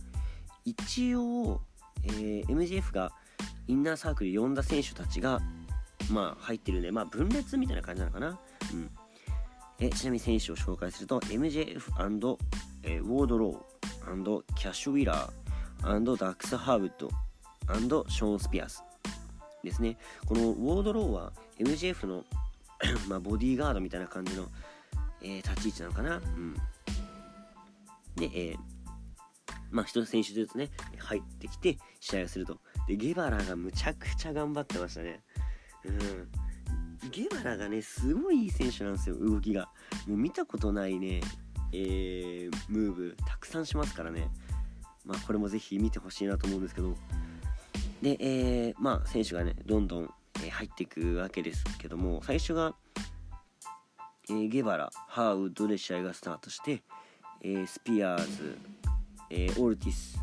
[0.65, 1.61] 一応、
[2.03, 3.11] えー、MJF が
[3.67, 5.41] インナーサークル呼んだ選手たちが
[6.11, 8.39] まあ入ってるんでまあ分裂みたいな感じなのかな。
[8.73, 8.89] うん。
[9.79, 12.37] えちなみに選手を紹介すると MJF&
[12.83, 17.09] えー、ウォードローキャッシュウィラーダックス・ハーブッド
[18.09, 18.83] ショーン・スピアス
[19.63, 19.97] ですね。
[20.25, 22.23] このウォードローは MJF の
[23.07, 24.47] まあボディーガードみたいな感じの、
[25.21, 26.17] えー、立ち位置なのかな。
[26.17, 26.53] うん。
[28.15, 28.57] で、えー、
[29.69, 32.59] まあ一選手ずつね入ってきて試合をすると。
[32.87, 35.21] でゲバラがむちゃくちゃ頑張ってましたね。
[35.87, 36.27] うん
[37.09, 39.69] ゲバラがねすごいいい選手なんですよ動きが。
[40.07, 41.21] もう見たことないね
[41.73, 44.29] えー、ムーブたくさんしますからね。
[45.05, 46.95] まあこれもぜひ見てほしいなと思うんですけど。
[48.01, 52.75] で、えー、まあ選手がねどんどん、え入っていくわけですけども最初が、
[54.29, 56.83] えー、ゲバラハーウッドで試合がスタートして、
[57.41, 58.57] え、スピアーズ、
[59.29, 60.19] え、オルティス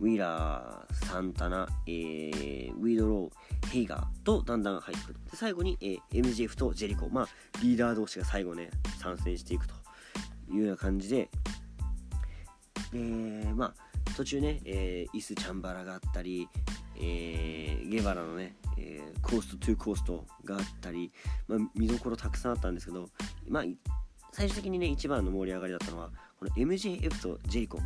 [0.00, 5.20] ウィラーサンタナ、えー、ウィドローヘイガーとだんだん入ってくる。
[5.30, 7.08] で最後に、え、MJF とジェリコ。
[7.08, 7.28] まあ
[7.62, 9.74] リーダー同士が最後ね参戦していくと
[10.50, 11.30] いうような感じで。
[12.92, 16.48] えー、まあ途中ね、えー、イス・チャンバラがあったり、
[16.96, 21.12] えー、ゲバラのね、えー、コーストトゥーコーストがあったり、
[21.46, 23.08] まあ、見どころたくさんあったんですけど、
[23.48, 23.64] まあ、
[24.32, 27.78] 最終的にね一番の盛り上がりだったのはこの MJF とジェリコ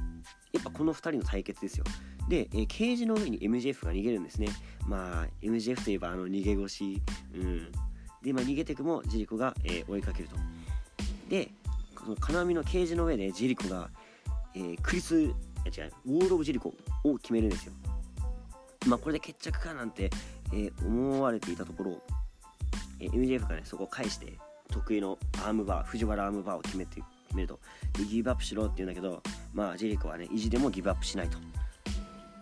[0.52, 1.84] やっぱこの2人の対決ですよ。
[2.28, 4.48] で、えー、ケージの上に MJF が逃げるんですね。
[4.86, 7.02] まあ MJF といえばあの逃げ腰。
[7.34, 7.72] うん。
[8.22, 10.36] で、まあ、逃げていくもジェリコが、えー、追いかけると。
[11.28, 11.50] で
[11.94, 13.90] この金網のケージの上でジェリコが、
[14.54, 15.32] えー、クリス違う
[16.06, 17.72] ウォール・オブ・ジェリコを決めるんですよ。
[18.86, 20.10] まあ、これで決着かなんて、
[20.52, 22.02] えー、思われていたところ、
[23.00, 24.38] えー、MJF がねそこを返して
[24.70, 27.60] 得意のアームバー藤原アームバーを決めて決めると。
[27.98, 29.22] でギブアップしろって言うんだけど
[29.52, 31.38] まあジェリコはね意地でもギブアップしないと。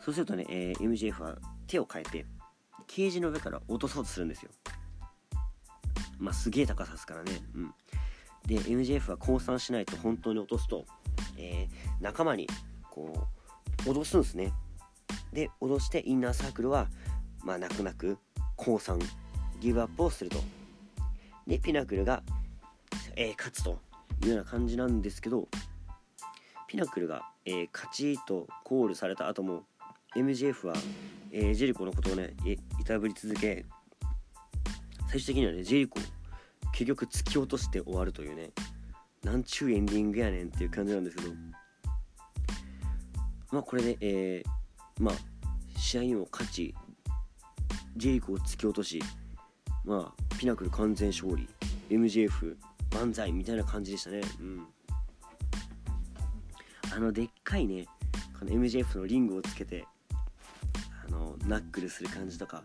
[0.04, 2.26] そうするとね、えー、MJF は手を変えて
[2.88, 4.50] ケージの上から落とそうとするんですよ。
[6.18, 7.32] まあすげえ高さですからね。
[7.54, 7.74] うん。
[8.46, 10.84] で MJF は降参しないと本当に落とすと、
[11.36, 12.48] えー、仲間に
[12.90, 13.28] こ
[13.86, 14.52] う脅すんですね。
[15.32, 16.88] で脅してインナーサークルは
[17.44, 18.18] まあ泣く泣く
[18.56, 18.98] 降参
[19.60, 20.38] ギブアップをすると。
[21.46, 22.22] でピナクルが、
[23.16, 23.78] えー、勝つと
[24.22, 25.48] いうような感じなんですけど
[26.68, 29.64] ピナクルが、えー、勝ちとコールされた後も
[30.16, 30.74] MJF は、
[31.30, 32.34] えー、ジェリコのことをね
[32.80, 33.64] いたぶり続け
[35.10, 36.02] 最終的にはねジェリコを
[36.72, 38.50] 結局突き落として終わるというね
[39.22, 41.30] なんちゅうエンディングやねんっていう感じなんですけど
[43.50, 45.14] まあこれで、えー、まあ
[45.76, 46.74] 試合にも勝ち
[47.96, 49.02] ジェイクを突き落とし
[49.84, 51.48] まあピナクル完全勝利
[51.90, 52.56] MJF
[52.94, 54.20] 万歳みたいな感じでしたね。
[54.40, 54.66] うん。
[56.94, 57.86] あのでっかいね
[58.38, 59.86] この MJF のリングをつけて
[61.06, 62.64] あのナックルする感じとか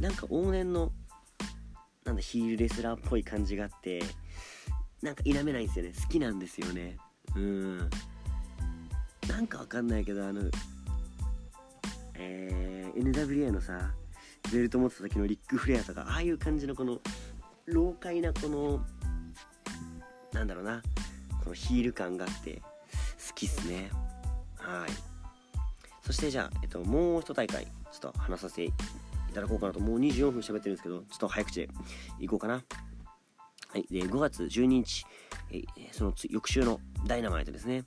[0.00, 0.92] なんか往年の
[2.04, 4.02] なんだヒールレスラーっぽい感じがあって
[5.02, 5.92] なんか否めないんですよね。
[6.00, 6.96] 好きなんですよね。
[7.34, 7.78] うん。
[9.28, 10.42] なんかわかんないけどあの
[12.14, 13.92] えー、NWA のさ
[14.52, 16.98] ベルト持ってた時のリック・フレアとかああいう感じのこの
[17.66, 18.84] 老快なこの
[20.32, 20.82] なんだろうな
[21.42, 22.62] このヒール感があって
[23.28, 23.90] 好きっすね。
[24.56, 24.90] はい。
[26.02, 28.72] そしてじゃあ、えっと、もう一大会ちょっと話させてい
[29.34, 29.80] ただこうかなと。
[29.80, 31.68] もう24分喋ってるんですけどちょっと早口で
[32.20, 32.54] いこうかな。
[32.54, 33.86] はい。
[33.90, 35.04] で5月12日
[35.50, 37.84] えその翌週のダイナマイトですね。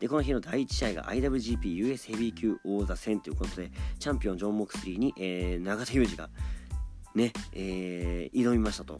[0.00, 6.28] で、この日の第1試合が IWGP US ヘビー級王座戦ということで、チャンピオンジョン・モクスリーに、えー、永田裕二が
[7.14, 8.98] ね、えー、挑みましたと。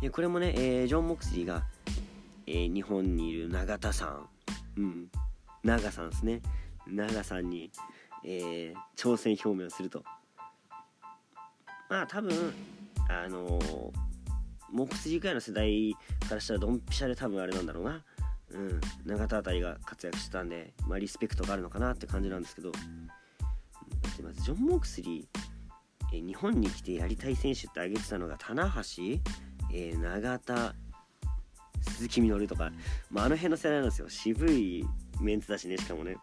[0.00, 1.64] でこれもね、えー、ジョン・モクスリーが、
[2.46, 4.28] えー、日本にいる永田さん、
[4.76, 5.08] うん、
[5.64, 6.42] 長さんですね。
[6.86, 7.70] 長さんに、
[8.24, 10.04] えー、挑戦表明をすると
[11.88, 12.52] まあ多分
[13.08, 13.92] あのー、
[14.70, 15.94] モクスリーぐらいの世代
[16.28, 18.04] からしたらドンピシャで多分あれなんだろうな
[18.52, 18.80] うん。
[19.04, 22.72] 永田あたりが活躍してたんで、まあ、リスペクトがあるのかなって感じなんですけど。
[24.22, 29.20] まずジョン・モークスリー、え、日本に来てやりたい選手って挙げてたのが棚橋、
[29.72, 30.74] え、永田
[31.82, 32.72] 鈴木みのるとか、
[33.10, 34.08] まあ、あの辺の世代なんですよ。
[34.08, 34.84] 渋い
[35.20, 36.16] メンツだしねしかもね。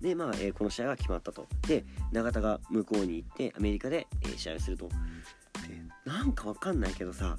[0.00, 1.46] でまあ、えー、この試合が決まったと。
[1.66, 4.88] で永田が向こうに行ってアメリカで、えー、試合をすると。
[4.88, 4.94] で
[6.04, 7.36] なんかわかんないけどさ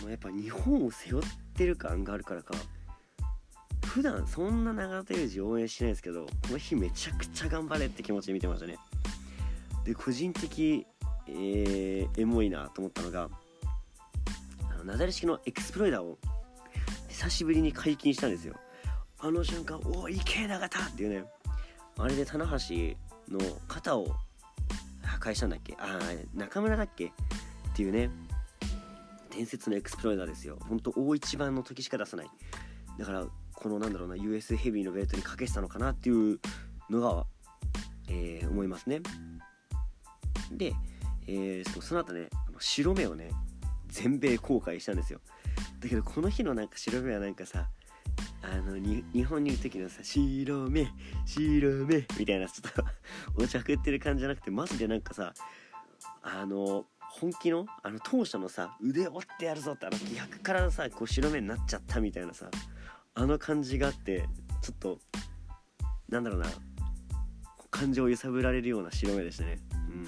[0.00, 2.54] このやっぱ日本を背負っててる感があるからか
[3.84, 8.76] 普段そんな永田裕二応援しないですけどこの日めちゃくちゃ頑張れって気持ちで見てましたね。
[9.84, 10.86] で個人的、
[11.28, 13.30] えー、エモいなと思ったのが
[14.70, 16.18] あのナダル式のエクスプロイダーを
[17.08, 18.54] 久しぶりに解禁したんですよ。
[19.18, 21.24] あの瞬間「おおいけ永田!」っていうね
[21.98, 22.96] あれで棚橋
[23.30, 24.14] の肩を
[25.02, 25.74] 破壊したんだっけ？
[25.78, 25.98] ああ
[26.34, 27.06] 中村だっけ？
[27.06, 27.10] っ
[27.74, 28.10] ていうね
[29.36, 30.58] 伝説のエクスプロイダーですよ。
[30.66, 32.30] ほんと大一番の時しか出さない。
[32.98, 36.40] だからこのなんだろうな US ヘビーのベルトにかけてたのかなっていう
[36.88, 37.26] のが、
[38.08, 39.00] えー、思いますね。
[40.50, 40.72] で、
[41.26, 43.30] えー、その後ね白目をね
[43.88, 45.20] 全米公開したんですよ。
[45.80, 47.68] だけどこの日のなんか白目はなんかさ
[48.42, 50.88] あの日本にいる時のさ「白目
[51.26, 52.84] 白目」みたいなちょっと
[53.42, 55.34] お茶食ってる感じじゃなくてマジでなんかさ
[56.22, 56.86] あの
[57.20, 57.66] 本気の？
[57.82, 62.50] あの当初のさ腕折ってやるぞってあの気迫からさこう白目になっちゃったみたいなさ
[63.14, 64.28] あの感じがあって
[64.62, 64.98] ちょっと
[66.08, 66.46] なんだろうな
[67.70, 69.58] 感情を揺さぶられるような白目でしたね。
[69.72, 70.06] うん。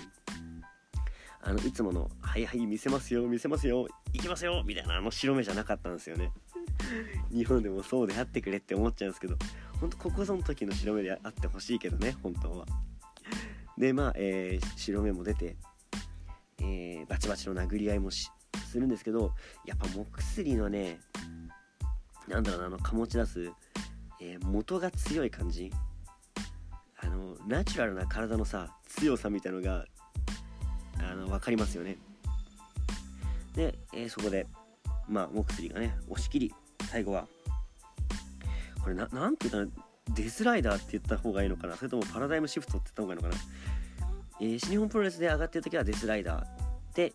[1.40, 6.30] あのいつもの「はいはい見せますよ見せますよ行きますよ」みたいなあの白目じゃなかったんですよね。
[7.32, 9.36] 日本でもそうであってくれって思っちゃうんですけど
[9.80, 12.66] 本当ここぞの時の白目であってほしいけどね本当は。
[13.78, 15.56] でまあ、えー、白目も出て、
[16.60, 18.30] えー、バチバチの殴り合いもす
[18.74, 19.32] るんですけど
[19.64, 20.98] やっぱも薬のね
[22.26, 23.52] なんだろうなあの醸し出す、
[24.20, 25.72] えー、元が強い感じ。
[27.00, 29.86] あのナチュラルな体のさ強さみたいのが
[30.98, 31.96] あの分かりますよね。
[33.54, 34.46] で、えー、そこで
[35.08, 36.54] まあモクスリーがね押し切り
[36.90, 37.28] 最後は
[38.82, 41.76] これななんて言ったらデスライダーって言った方がいいのかな？
[41.76, 43.40] それともパラダイムシフトって言った方がいいのかな、
[44.40, 46.46] えー、新日本プロレスで上がってる時はデスライダーっ
[46.94, 47.12] て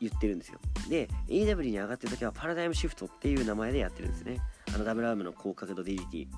[0.00, 0.58] 言ってるんですよ。
[0.88, 4.40] で AW に上がってる時はパラダイムシフトっていう名前でやってるんですね。
[4.74, 6.28] あのダブルアームの高角度 DDT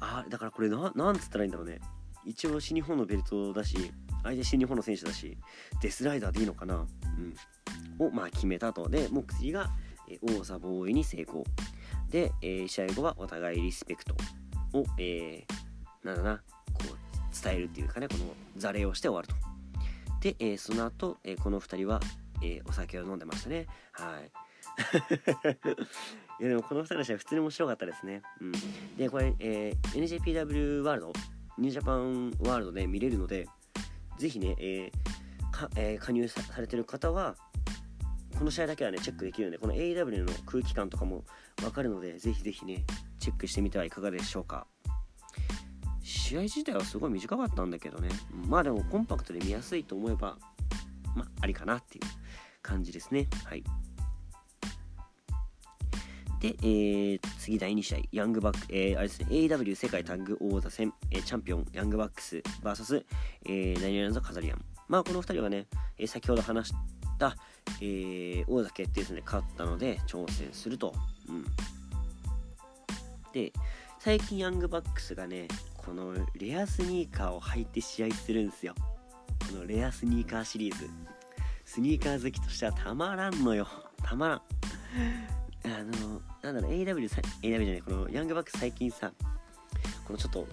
[0.00, 1.80] あだからこれななんつったらいいんだろうね。
[2.24, 5.36] 一応新日本のベルトだし相手新日本の選手だし
[5.80, 6.86] デスライダーでいいのかな。
[7.98, 8.06] うん。
[8.06, 8.88] をまあ決めたと。
[8.88, 9.70] でモックスリーが
[10.22, 11.44] 王座防衛に成功。
[12.10, 14.14] で、えー、試合後はお互いリスペクト。
[14.72, 16.42] を、えー、なんだな。
[17.42, 19.34] 伝えるっていうかねこの座礼をして終わると。
[20.20, 22.00] で、えー、その後、えー、この2人は、
[22.42, 23.66] えー、お酒を飲んでましたね。
[23.92, 24.32] はい。
[26.40, 28.52] いやでもこの2人の試合普通に面白かったですね、うん、
[28.96, 31.12] でこれ、えー、NJPW ワールド
[31.56, 33.48] ニュージャパンワールドで見れるので
[34.18, 37.36] ぜひね、えーかえー、加入されてる方は
[38.38, 41.24] この試合だけはねチェックできるのでこの AW の空気感とかも
[41.56, 42.84] 分かるのでぜひぜひね
[43.18, 44.66] チェックしてみてはいかがでしょうか。
[46.06, 48.08] 試合自体はすごい短かったんだけどね
[48.46, 50.38] まあでもコンパクトで見やすいと思えば
[51.16, 52.04] まあありかなっていう
[52.62, 53.64] 感じですねはい
[56.38, 63.04] で、えー、次第2試合、ヤングバック、えー、あれですね、AW 世界タッグ王座戦、えー、チャンピオン、ヤングバックス VS、
[63.46, 64.62] えー、ナニランザ・カザリアン。
[64.86, 65.66] まあ、この2人はね、
[65.98, 66.74] えー、先ほど話し
[67.18, 67.34] た、
[67.80, 70.94] えー、王座決定戦で勝ったので、挑戦すると。
[71.30, 71.44] うん。
[73.32, 73.52] で、
[73.98, 75.48] 最近ヤングバックスがね、
[75.86, 78.74] このレアスニーカーを履いて試合するんですよ。
[79.48, 80.90] このレアスニーカーシリーズ。
[81.64, 83.68] スニーカー好きとしてはたまらんのよ。
[84.02, 84.42] たまらん。
[85.64, 89.12] あのなんだろう AW さ AW じゃないこのヤングバック最近さ
[90.06, 90.46] このちょっと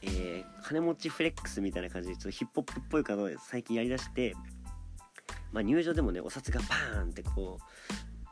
[0.00, 4.34] えー、金持ちフレックスみたいな感じでちょっとヒップホップっぽい方を最近やりだして
[5.52, 7.58] まあ入場でもねお札がバーンってこ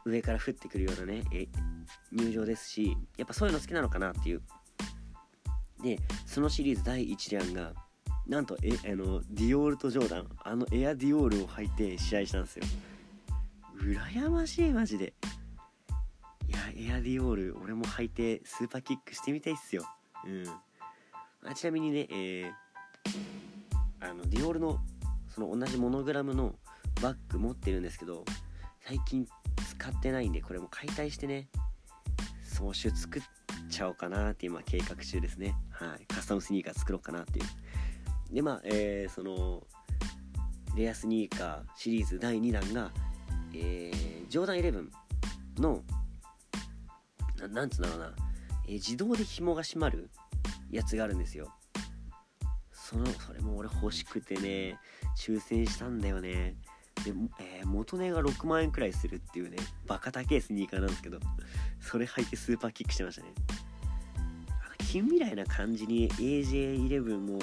[0.04, 1.48] う上から降ってくるようなね、え
[2.12, 4.42] 入場ですしやっぱそういうの好きなのかなっていう
[5.82, 7.72] でそのシリーズ第1弾が
[8.26, 12.64] なんとえあのディオールとジョーダンあのエアディオールを履いて試合したんですよ。
[13.78, 15.12] 羨ましいマジで。
[16.48, 19.84] いやエアディオール俺も履いてスーパーキックしてみたいっすよ。
[20.24, 20.44] うん。
[21.48, 22.50] あちなみにねえー、
[24.00, 24.78] あのディオールの
[25.28, 26.54] その同じモノグラムの
[27.02, 28.24] バッグ持ってるんですけど
[28.80, 29.28] 最近
[29.68, 31.48] 使ってないんでこれも解体してね
[32.42, 33.22] 総集作っ
[33.68, 35.54] ちゃおうかなって今計画中ですね。
[35.70, 36.06] はい。
[36.06, 38.34] カスタムスニーカー作ろうかなっていう。
[38.34, 39.66] でまあえー、その
[40.76, 42.90] レアスニーカーシリーズ第2弾が、
[43.54, 44.88] えー、ジョーダン11
[45.60, 45.82] の
[47.38, 48.14] ななんつうんだろうな、
[48.66, 50.10] えー、自動で紐が締まる
[50.70, 51.52] やつがあるんですよ。
[52.72, 54.78] そのそれも俺欲しくてね。
[55.16, 56.54] 抽選したんだよね。
[57.06, 61.18] で、えー、元値が6万円くらいするっていうねバカ高いスニーカーなんですけど
[61.80, 63.28] それ履いてスーパーキックしてましたね。
[64.16, 67.38] あの近未来な感じに AJ11 も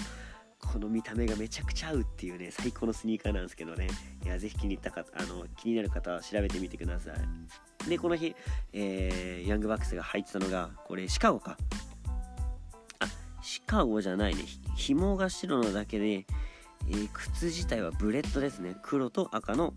[0.60, 3.88] この見た目がめちゃくちゃ合うっていうね最高のスニーカーなんですけどね。
[4.26, 7.12] いやぜひ気に入ったかあの気になる方は調べてみてくださ
[7.86, 7.90] い。
[7.90, 8.36] でこの日、
[8.74, 11.58] えー、ヤングバックスが入ってたのがこれシカゴか。
[13.00, 13.06] あ
[13.42, 14.44] シカゴじゃないね。
[14.76, 16.26] 紐が白のだけで、
[16.90, 18.76] えー、靴自体はブレッドですね。
[18.84, 19.74] 黒と赤の、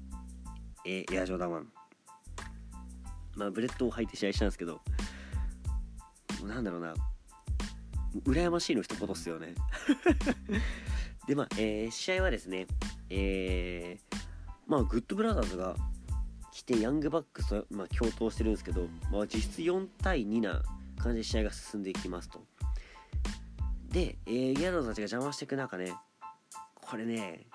[0.85, 1.71] えー、エアジョーダン
[3.37, 4.75] まあブレッドを履いて試合したんですけど
[6.41, 6.95] もうなんだろうな。
[8.25, 9.55] 羨ましいの一言っすよね。
[11.29, 12.67] でまあ、えー、試合はですね
[13.11, 14.17] えー、
[14.67, 15.77] まあグッドブラザーズが
[16.57, 20.63] 来てヤングバックスと、まあ、共闘してるんですけど、まあ、実質4対2な
[20.97, 22.43] 感じで試合が進んでいきますと。
[23.91, 25.93] で、えー、ギャローたちが邪魔していく中ね
[26.89, 27.47] これね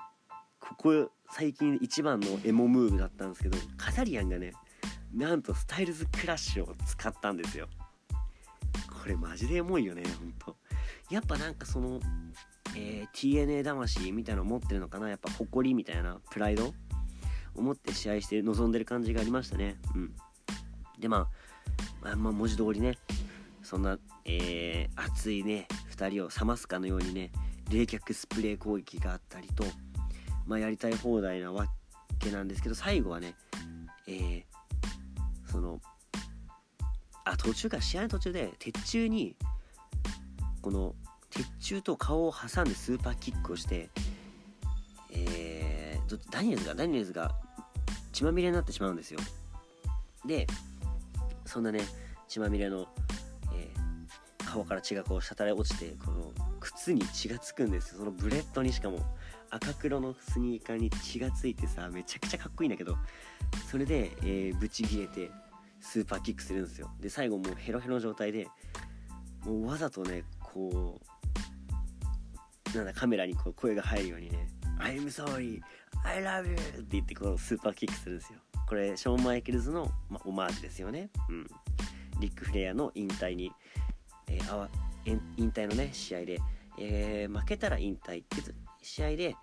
[0.59, 4.53] ここ最近一番のエモムーブだったんですけどカザリアンがね
[5.13, 7.67] なんとスタイルズクラッシュを使ったんですよ。
[9.01, 10.55] これマジでエモいよねほんと。
[11.09, 11.99] やっぱなんかその、
[12.77, 16.73] えー、TNA 魂みたいなの持ってるのかなやっぱ誇りみたいなプライド？
[17.55, 19.77] を持って試合して臨んでる感じがありましたね。
[19.95, 20.15] うん。
[20.99, 21.27] でまあ、
[22.01, 22.97] まあ、まあ文字通りね
[23.63, 27.31] そんな、えー、熱いね2人を冷ますかのようにね
[27.71, 29.63] 冷却スプレー攻撃があったりと、
[30.45, 31.67] まあ、やりたい放題なわ
[32.19, 33.33] けなんですけど最後はね、
[34.07, 34.43] えー、
[35.49, 35.79] その
[37.23, 39.35] あ途中から試合の途中で鉄柱に
[40.61, 40.95] この
[41.29, 43.89] 鉄柱と顔を挟んでスーパーキックをして
[45.13, 47.31] えー、ダニエルズがダニエルズが
[48.11, 49.19] 血まみれになってしまうんですよ。
[50.25, 50.47] で
[51.45, 51.81] そんなね
[52.27, 52.87] 血まみれの、
[53.53, 57.99] えー、顔から血がこう滴り落ちてこの靴に血がつくんですよ。
[57.99, 58.99] そのブレッドにしかも
[59.49, 62.95] 赤黒のスニーカーに血がついてさめちゃくちゃかっこいいんだけど
[63.69, 65.29] それで、えー、ブチギレて
[65.81, 66.89] スーパーキックするんですよ。
[67.01, 68.47] で最後もうヘロヘロ状態で
[69.45, 71.01] もうわざとねこ
[72.73, 74.47] うなんだカメラにこう声が入るようにね
[74.79, 75.59] 「I'm sorry
[76.05, 78.39] I love you」って言ってこうスーパーキックするんですよ。
[78.69, 81.09] これショーン・マイケルズの、ま、オマージュですよね。
[81.29, 81.47] うん。
[82.21, 83.51] リック・フレアの引退に、
[84.29, 84.69] えー、あわ
[85.05, 86.39] 引退のね試合で、
[86.77, 88.37] えー、負けたら引退って
[88.81, 89.35] 試合で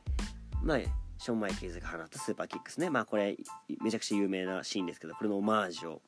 [0.63, 0.79] まあ
[1.19, 2.91] ショーン・マイケルズが放ったスーパーキックですね。
[2.91, 3.37] まあこれ
[3.83, 6.03] めちゃくちゃ有名なシーンですけどこれのオマージュを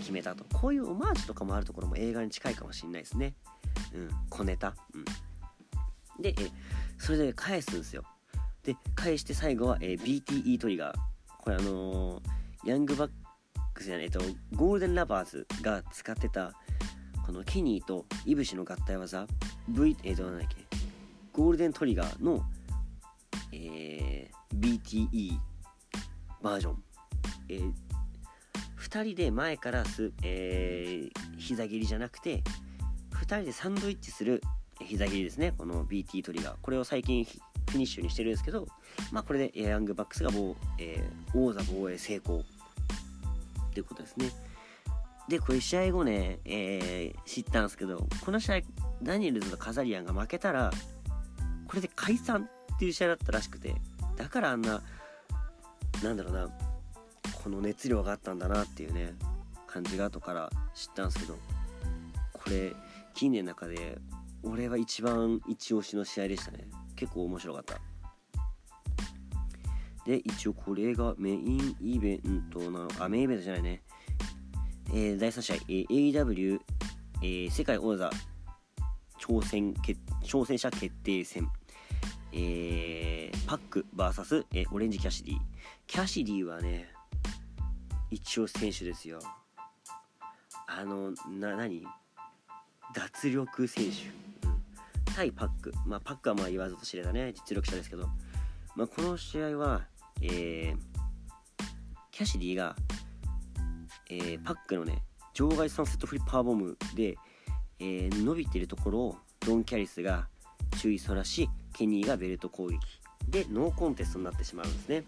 [0.00, 0.44] 決めたと。
[0.56, 3.34] こういうオマージュとかもあるところも映画に近いかもしれないですね。
[3.94, 4.10] うん。
[4.30, 4.74] 小ネタ。
[4.94, 6.22] うん。
[6.22, 6.50] でえ
[6.98, 8.04] それで返すんですよ。
[8.62, 10.96] で返して最後は、え BTE トリガー。
[11.38, 12.22] これあのー、
[12.64, 13.10] ヤングバッ
[13.74, 14.20] クスじゃないえっと
[14.54, 16.52] ゴールデンラバーズが使ってた
[17.24, 19.26] このケニーとイブシの合体技
[19.68, 20.56] V えっとなんだっけ
[21.32, 22.42] ゴールデントリガーの、
[23.52, 25.38] えー、BTE
[26.42, 26.82] バージョン、
[27.48, 27.72] えー、
[28.78, 32.42] 2人で前からす、えー、膝切りじゃなくて
[33.14, 34.42] 2人でサンドイッチする
[34.80, 35.52] 膝切りですね。
[35.56, 36.56] この BT トリガー。
[36.60, 38.66] これを最近フィニッシュにしてるんですけど
[39.10, 42.42] まあこれでヤングバックスがもう、えー、王座防衛成功っ
[43.72, 44.30] ていうことですね。
[45.28, 48.60] でこれ試合後ね、えー、知ったんですけどこの試合
[49.02, 50.70] ダニエルズとカザリアンが負けたら
[51.66, 53.74] これで解散っていう試合だったらしくて
[54.16, 54.82] だからあんな
[56.02, 56.48] なんだろうな
[57.42, 59.14] この熱量があったんだなっていうね
[59.66, 61.36] 感じが後から知ったんですけど
[62.32, 62.72] これ
[63.14, 63.98] 近年の中で
[64.42, 66.66] 俺は一番一押しの試合でしたね。
[66.96, 67.80] 結構面白かった。
[70.04, 73.82] で一応これがメインイベントなのあメインイベントじゃないね。
[74.90, 76.60] えー、第3試合、えー、AW、
[77.22, 78.10] えー、世界王座
[79.20, 81.48] 挑戦決挑戦者決定戦。
[82.32, 85.36] えー、パック VS、えー、オレンジキャシディ。
[85.86, 86.88] キャシディはね
[88.10, 89.20] 一応選手ですよ。
[90.66, 91.84] あのな何？
[92.94, 94.62] 脱力選手、うん、
[95.14, 95.72] 対パック。
[95.86, 98.08] まあパックはまあ言わずと知れたね実力者ですけど、
[98.74, 99.82] まあ、この試合は
[100.24, 100.76] えー、
[102.12, 102.76] キャシディが、
[104.12, 105.02] えー、パックのね
[105.34, 107.16] 場外サンセットフリッパーボムで、
[107.78, 110.28] えー、伸びてるところをドン・キャリスが
[110.78, 112.78] 注意そらしケニーがベルト攻撃
[113.28, 115.04] でノーコンテストになってしまうんですね。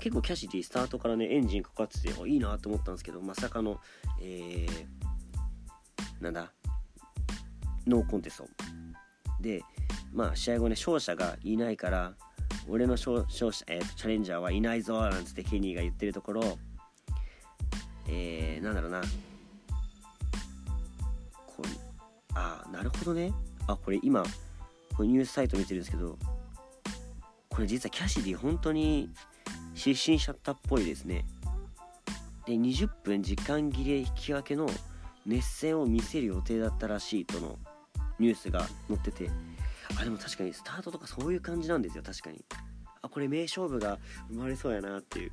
[0.00, 3.80] 結構キャシディスタートからねエンジンかかってていいなと思ったんですけどまさかの、
[4.20, 6.52] えー、なんだ
[7.86, 8.48] ノーコンテスト
[9.40, 9.62] で
[10.12, 12.12] まあ試合後ね勝者がいないから
[12.68, 16.58] 俺の勝者、えー、チャレンジャーはいないぞなんつってケニーが言ってるところ
[18.08, 19.00] えー、なんだろうな。
[21.46, 21.68] これ
[22.34, 23.32] あなるほどね。
[23.66, 24.22] あこれ今
[24.96, 26.18] これニュースサイト見てるんですけど
[27.48, 29.10] これ実はキャシディ本当に
[29.74, 31.24] 失神しちゃったっぽいですね。
[32.46, 34.68] で20分時間切れ引き分けの
[35.24, 37.58] 熱戦を見せる予定だったらしいとの
[38.18, 39.30] ニュースが載ってて。
[39.98, 42.44] あでも確かにスタートとかそういう感じなんですよ確かに。
[43.02, 43.98] あこれ名勝負が
[44.28, 45.32] 生まれそうやなっていう。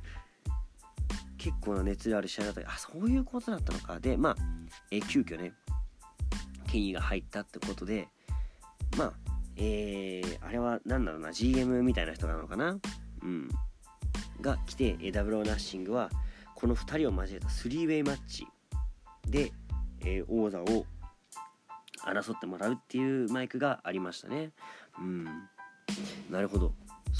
[1.42, 2.60] 結構な熱量ある試合だった。
[2.70, 3.98] あそういうことだったのか。
[3.98, 4.36] でまあ、
[4.92, 5.52] えー、急遽ね
[6.68, 8.08] ケニーが入ったってことで
[8.96, 9.12] まあ
[9.56, 12.78] えー、あれは何だろうな GM みたいな人なのかな？
[13.22, 13.48] うん。
[14.40, 16.10] が来て、えー、ダブルオーナッシングは
[16.54, 18.46] この2人を交えたスリーウェイマッチ
[19.28, 19.52] で、
[20.00, 20.86] えー、王座を
[22.04, 24.52] 争ってもらうっていうマイクがありましたね。
[24.98, 25.24] うん。
[26.30, 26.72] なるほど。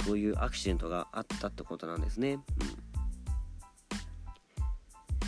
[0.05, 2.41] そういうアクシデントがあったってことなんですね、うん、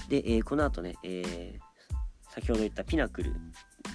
[0.09, 3.33] で、えー、この後ね、えー、先ほど言ったピナクル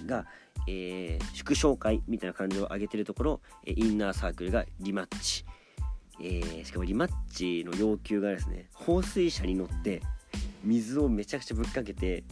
[0.06, 0.26] が、
[0.66, 5.44] えー、祝勝会みたいな感じを上げてるところえインナーサークルがリマッチ、
[6.20, 10.02] えー、しかもリマッチの要求がですね放水車に乗って
[10.64, 12.24] 水をめちゃくちゃぶっかけて、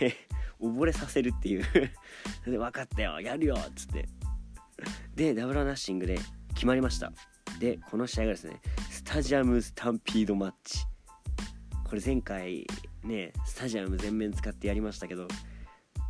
[0.00, 0.12] えー、
[0.60, 1.64] 溺れさせるっていう。
[2.44, 4.08] で分かったよやるよっつって。
[5.14, 6.18] でダブルナッシングで
[6.54, 7.12] 決まりました。
[7.58, 8.60] でこの試合がですね
[8.90, 10.84] スタジアムスタンピードマッチ。
[11.90, 12.66] これ前回
[13.02, 15.26] ねスタジアム全面使ってやりましたけど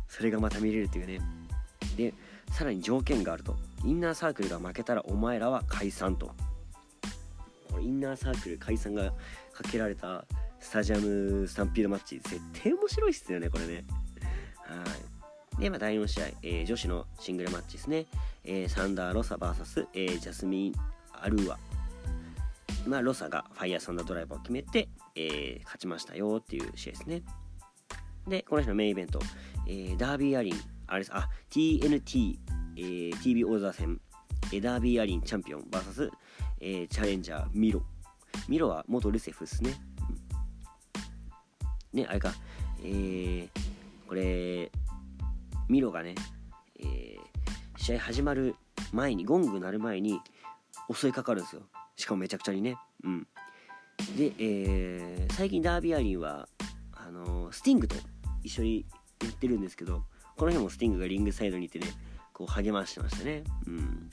[0.07, 1.19] それがまた見れるっていうね。
[1.97, 2.13] で
[2.51, 3.55] さらに条件があると。
[3.83, 6.35] インナーサークルが負けたらお前らは解散と。
[7.71, 9.11] これインナーサークル解散が
[9.53, 10.25] かけられた
[10.59, 13.85] スタジアムスタンピードマッチ絶対面白いっすよねこれね。
[14.57, 14.83] は
[15.57, 15.61] い。
[15.61, 18.05] で、まあ、第4試合、えー、女子のシングルマッチですね、
[18.43, 20.73] えー、サンダー・ロサ VS、えー、ジャスミン・
[21.13, 21.70] アルーア。
[22.85, 27.23] まあ、ロサがファイヤーサンダードライバーを決めて、えー、勝ちましたよっていう試合ですね。
[28.27, 29.19] で、この日のメインイベント、
[29.67, 30.53] えー、ダービーアリン、
[30.87, 32.37] あれです、あ、TNT、
[32.77, 33.99] えー、TV 王座戦、
[34.51, 36.09] え、ダービーアリンチャンピオン VS、
[36.59, 37.81] えー、チャレンジャーミロ。
[38.47, 39.73] ミロは元ルセフですね。
[41.93, 42.33] ね、あれか、
[42.83, 43.49] えー、
[44.07, 44.71] これ、
[45.69, 46.15] ミロがね、
[46.79, 47.19] えー、
[47.77, 48.55] 試合始まる
[48.91, 50.19] 前に、ゴング鳴る前に
[50.93, 51.63] 襲いかかるんですよ。
[51.95, 52.77] しかもめちゃくちゃにね。
[53.03, 53.27] うん。
[54.17, 56.47] で、えー、最近ダービーアリンは、
[56.93, 57.95] あの、スティングと
[58.43, 58.85] 一緒に
[59.23, 60.03] やってるんですけど
[60.37, 61.87] この日もスティングがリングサイドにいてね
[62.33, 64.09] こう励ましてましたねうん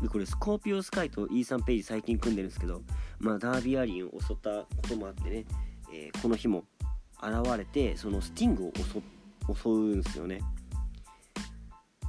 [0.00, 2.82] でこれスコーピオスカイとイーサン・ペイジ最近組んでるんですけど
[3.18, 5.44] まあダービーアリンを襲ったこともあってね、
[5.92, 6.64] えー、この日も
[7.22, 8.72] 現れてそのスティングを
[9.54, 10.40] 襲うんですよね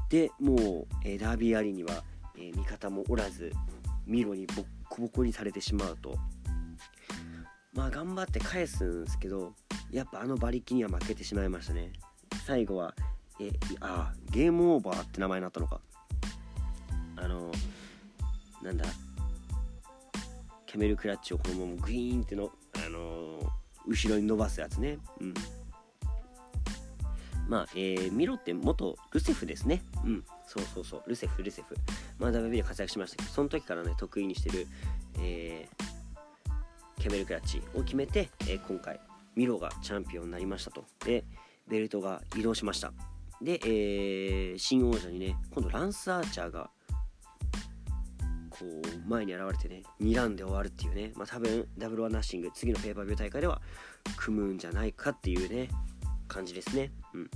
[0.09, 2.03] でもう、えー、ダービーアリンには、
[2.41, 3.51] え、味方もおらず
[4.05, 6.17] ミロにボッコボコにされてしまうと。
[7.73, 9.53] まあ頑張って返すんですけど
[9.91, 11.93] やっぱあの馬力には負けてしまいましたね。
[12.45, 12.93] 最後は
[13.39, 15.79] えあゲームオーバーって名前になったのか。
[17.15, 17.51] あの
[18.61, 18.85] なんだ
[20.71, 22.49] キャメルクラッチをこのままグイーンっての、
[22.85, 23.39] あの
[23.85, 24.99] 後ろに伸ばすやつね。
[25.19, 25.33] うん。
[27.49, 29.83] まあ、えー、ミロって元ルセフですね。
[30.05, 31.77] うん、そうそうそう、ルセフ、ルセフ。
[32.19, 34.67] まあ、WB で活躍しましたけど、その時からね、得意にしてる、
[35.21, 38.99] えー、キャメルクラッチを決めて、えー、今回、
[39.37, 40.83] ミロがチャンピオンになりましたと。
[41.05, 41.23] で、
[41.69, 42.91] ベルトが移動しました。
[43.41, 46.69] で、えー、新王者にね、今度ランス・アーチャーが、
[48.49, 53.61] こう、前に現れてね、睨んで終わるっていうね、まあ多分、ダブルワナッシング、次のペーパービュー大会では
[54.17, 55.69] 組むんじゃないかっていうね、
[56.27, 56.91] 感じですね。
[57.13, 57.31] うん。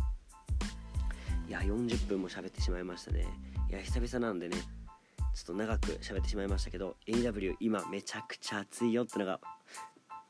[1.47, 3.25] いや、40分も喋ってしまいましたね。
[3.69, 9.39] いや、久々なんでね、ちょっと長く喋ってしまいましたけど、AW 今めちゃくちゃ熱いよってのが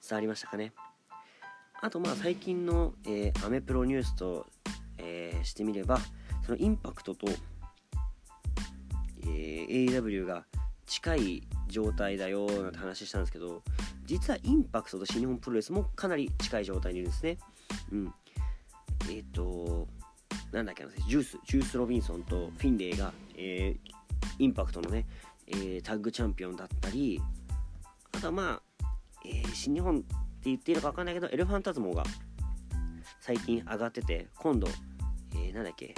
[0.08, 0.74] 伝わりましたかね。
[1.82, 4.48] あとまあ最近の、えー、アメプロニュースと、
[4.98, 6.00] えー、してみれば
[6.46, 7.28] そのインパクトと、
[9.24, 10.46] えー、AW が
[10.88, 13.62] 近い状態だよなんて話したんですけど
[14.06, 17.38] 実はインパクトと新日本プロレスもかなり近い状態にいるんですね。
[17.92, 18.14] うん、
[19.10, 19.88] えっ、ー、と
[20.52, 23.92] なんだっけなジュースジュース・ロビンソンとフィンレイが、えー、
[24.40, 25.06] インパクトのね、
[25.48, 27.22] えー、タッグチャンピオンだったり
[28.14, 28.86] あとはまあ、
[29.26, 30.06] えー、新日本って
[30.46, 32.04] 言っていいのか分かんないけどエルファンタズモが
[33.20, 34.68] 最近上がってて今度、
[35.34, 35.94] えー、なんだっけ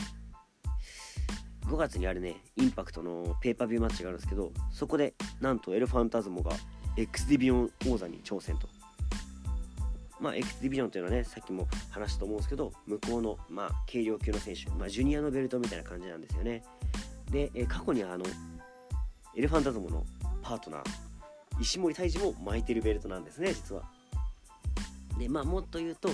[1.65, 6.51] 5月にあるねインパクトのペーパービューマッチがあるんですけどそこでなんとエルファンタズモが
[6.95, 8.67] X ディビオン王座に挑戦と。
[10.19, 16.63] まあ、エクスディビジョンというのはねさっきも話したと思うんですけど向こうの、まあ、軽量級の選手、まあ、ジュニアのベルトみたいな感じなんですよね。
[17.29, 18.25] で、え過去にあの
[19.35, 20.03] エレファンタズムの
[20.41, 20.83] パートナー
[21.59, 23.83] 石森泰治も巻いてるベルトなんですね実は。
[25.19, 26.09] でまあもっと言うと、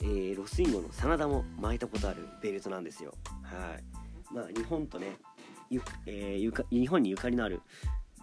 [0.00, 3.14] えー、ロスインゴの真田も巻いたことあるベルトなんですよ。
[3.42, 4.34] はい。
[4.34, 5.16] まあ日本とね
[5.70, 7.60] ゆ、えー、ゆか日本にゆかりのある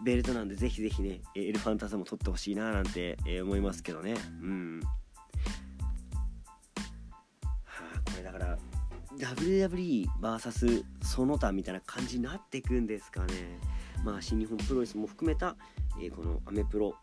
[0.04, 4.16] ベルトなんでぜひぜひねエルファンタズム取ってほしいななんて、えー、思いますけどね。
[4.42, 4.82] うん。
[9.22, 13.60] WWEVS その他みたいな感じになっていくんですかね。
[14.04, 15.56] まあ新日本プロレスも含めた、
[16.02, 16.96] えー、このアメプロ。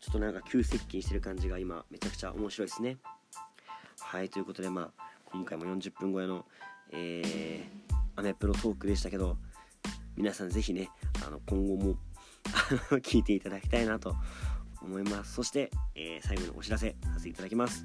[0.00, 2.98] ちょっとなんか急接近してる感じが今めちゃくちゃ面白いですね。
[3.98, 6.44] はいということでまあ今回も40分超えの、
[6.92, 9.36] えー、アメプロトークでしたけど
[10.16, 10.90] 皆さんぜひね
[11.26, 11.94] あの今後も
[13.00, 14.14] 聞いていただきたいなと
[14.80, 15.34] 思います。
[15.34, 17.84] そして、えー、最後にお知らせさせていただきます。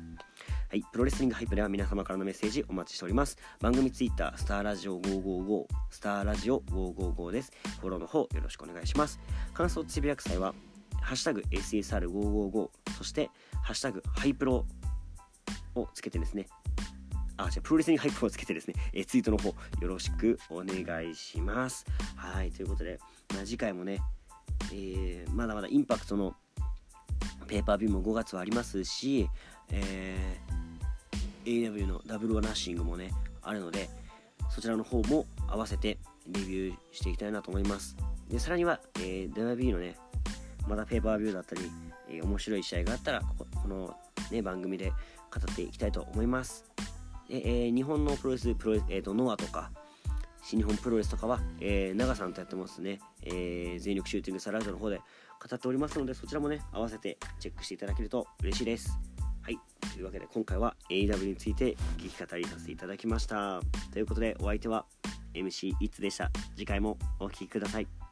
[0.70, 3.38] はい、プロレスリングハイプでは皆様からのメッセージお待ちしております。
[3.62, 7.54] 番組ツイッター、スターラジオ555、スターラジオ555です。
[7.80, 9.18] フォローの方よろしくお願いします。
[9.54, 10.54] 感想つぶやく際は、
[11.02, 13.30] ハッシュタグ SSR555、そして、
[13.64, 14.66] ハッシュタグハイプロ
[15.76, 16.48] をつけてですね、
[17.38, 19.56] あ、じゃプロレスリングハイプロをつけてですね、えツイートの方よ
[19.88, 21.86] ろしくお願いします。
[22.18, 23.00] はい、ということで、
[23.34, 24.02] まあ、次回もね、
[24.74, 26.36] えー、まだまだインパクトの
[27.48, 29.30] ペーパービューも5月はありますし、
[29.72, 33.12] えー、AW のダブルオナッシングもね
[33.42, 33.90] あるので
[34.50, 35.98] そちらの方も合わせて
[36.28, 37.96] レビューしていきたいなと思います。
[38.30, 39.96] でさらには、えー、WB のね
[40.68, 41.62] またペーパービューだったり、
[42.10, 43.96] えー、面白い試合があったらここの、
[44.32, 44.96] ね、番組で語
[45.52, 46.66] っていきたいと思います。
[47.30, 49.72] で、えー、日本のプロレスプロレス、えーと、ノアとか
[50.42, 55.04] 新日本プロレスとかは、えー、長さんとやってますね、えー、全力シューティングサラジオの方で語
[55.56, 58.98] っておりますのでそちらもね合わせてチェックしていただけると嬉しいです。
[59.98, 63.62] というわけで今回は AW について聞き語りさせていただきました。
[63.92, 64.86] ということでお相手は
[65.34, 66.30] MC いつでした。
[66.56, 68.07] 次回もお聴きください。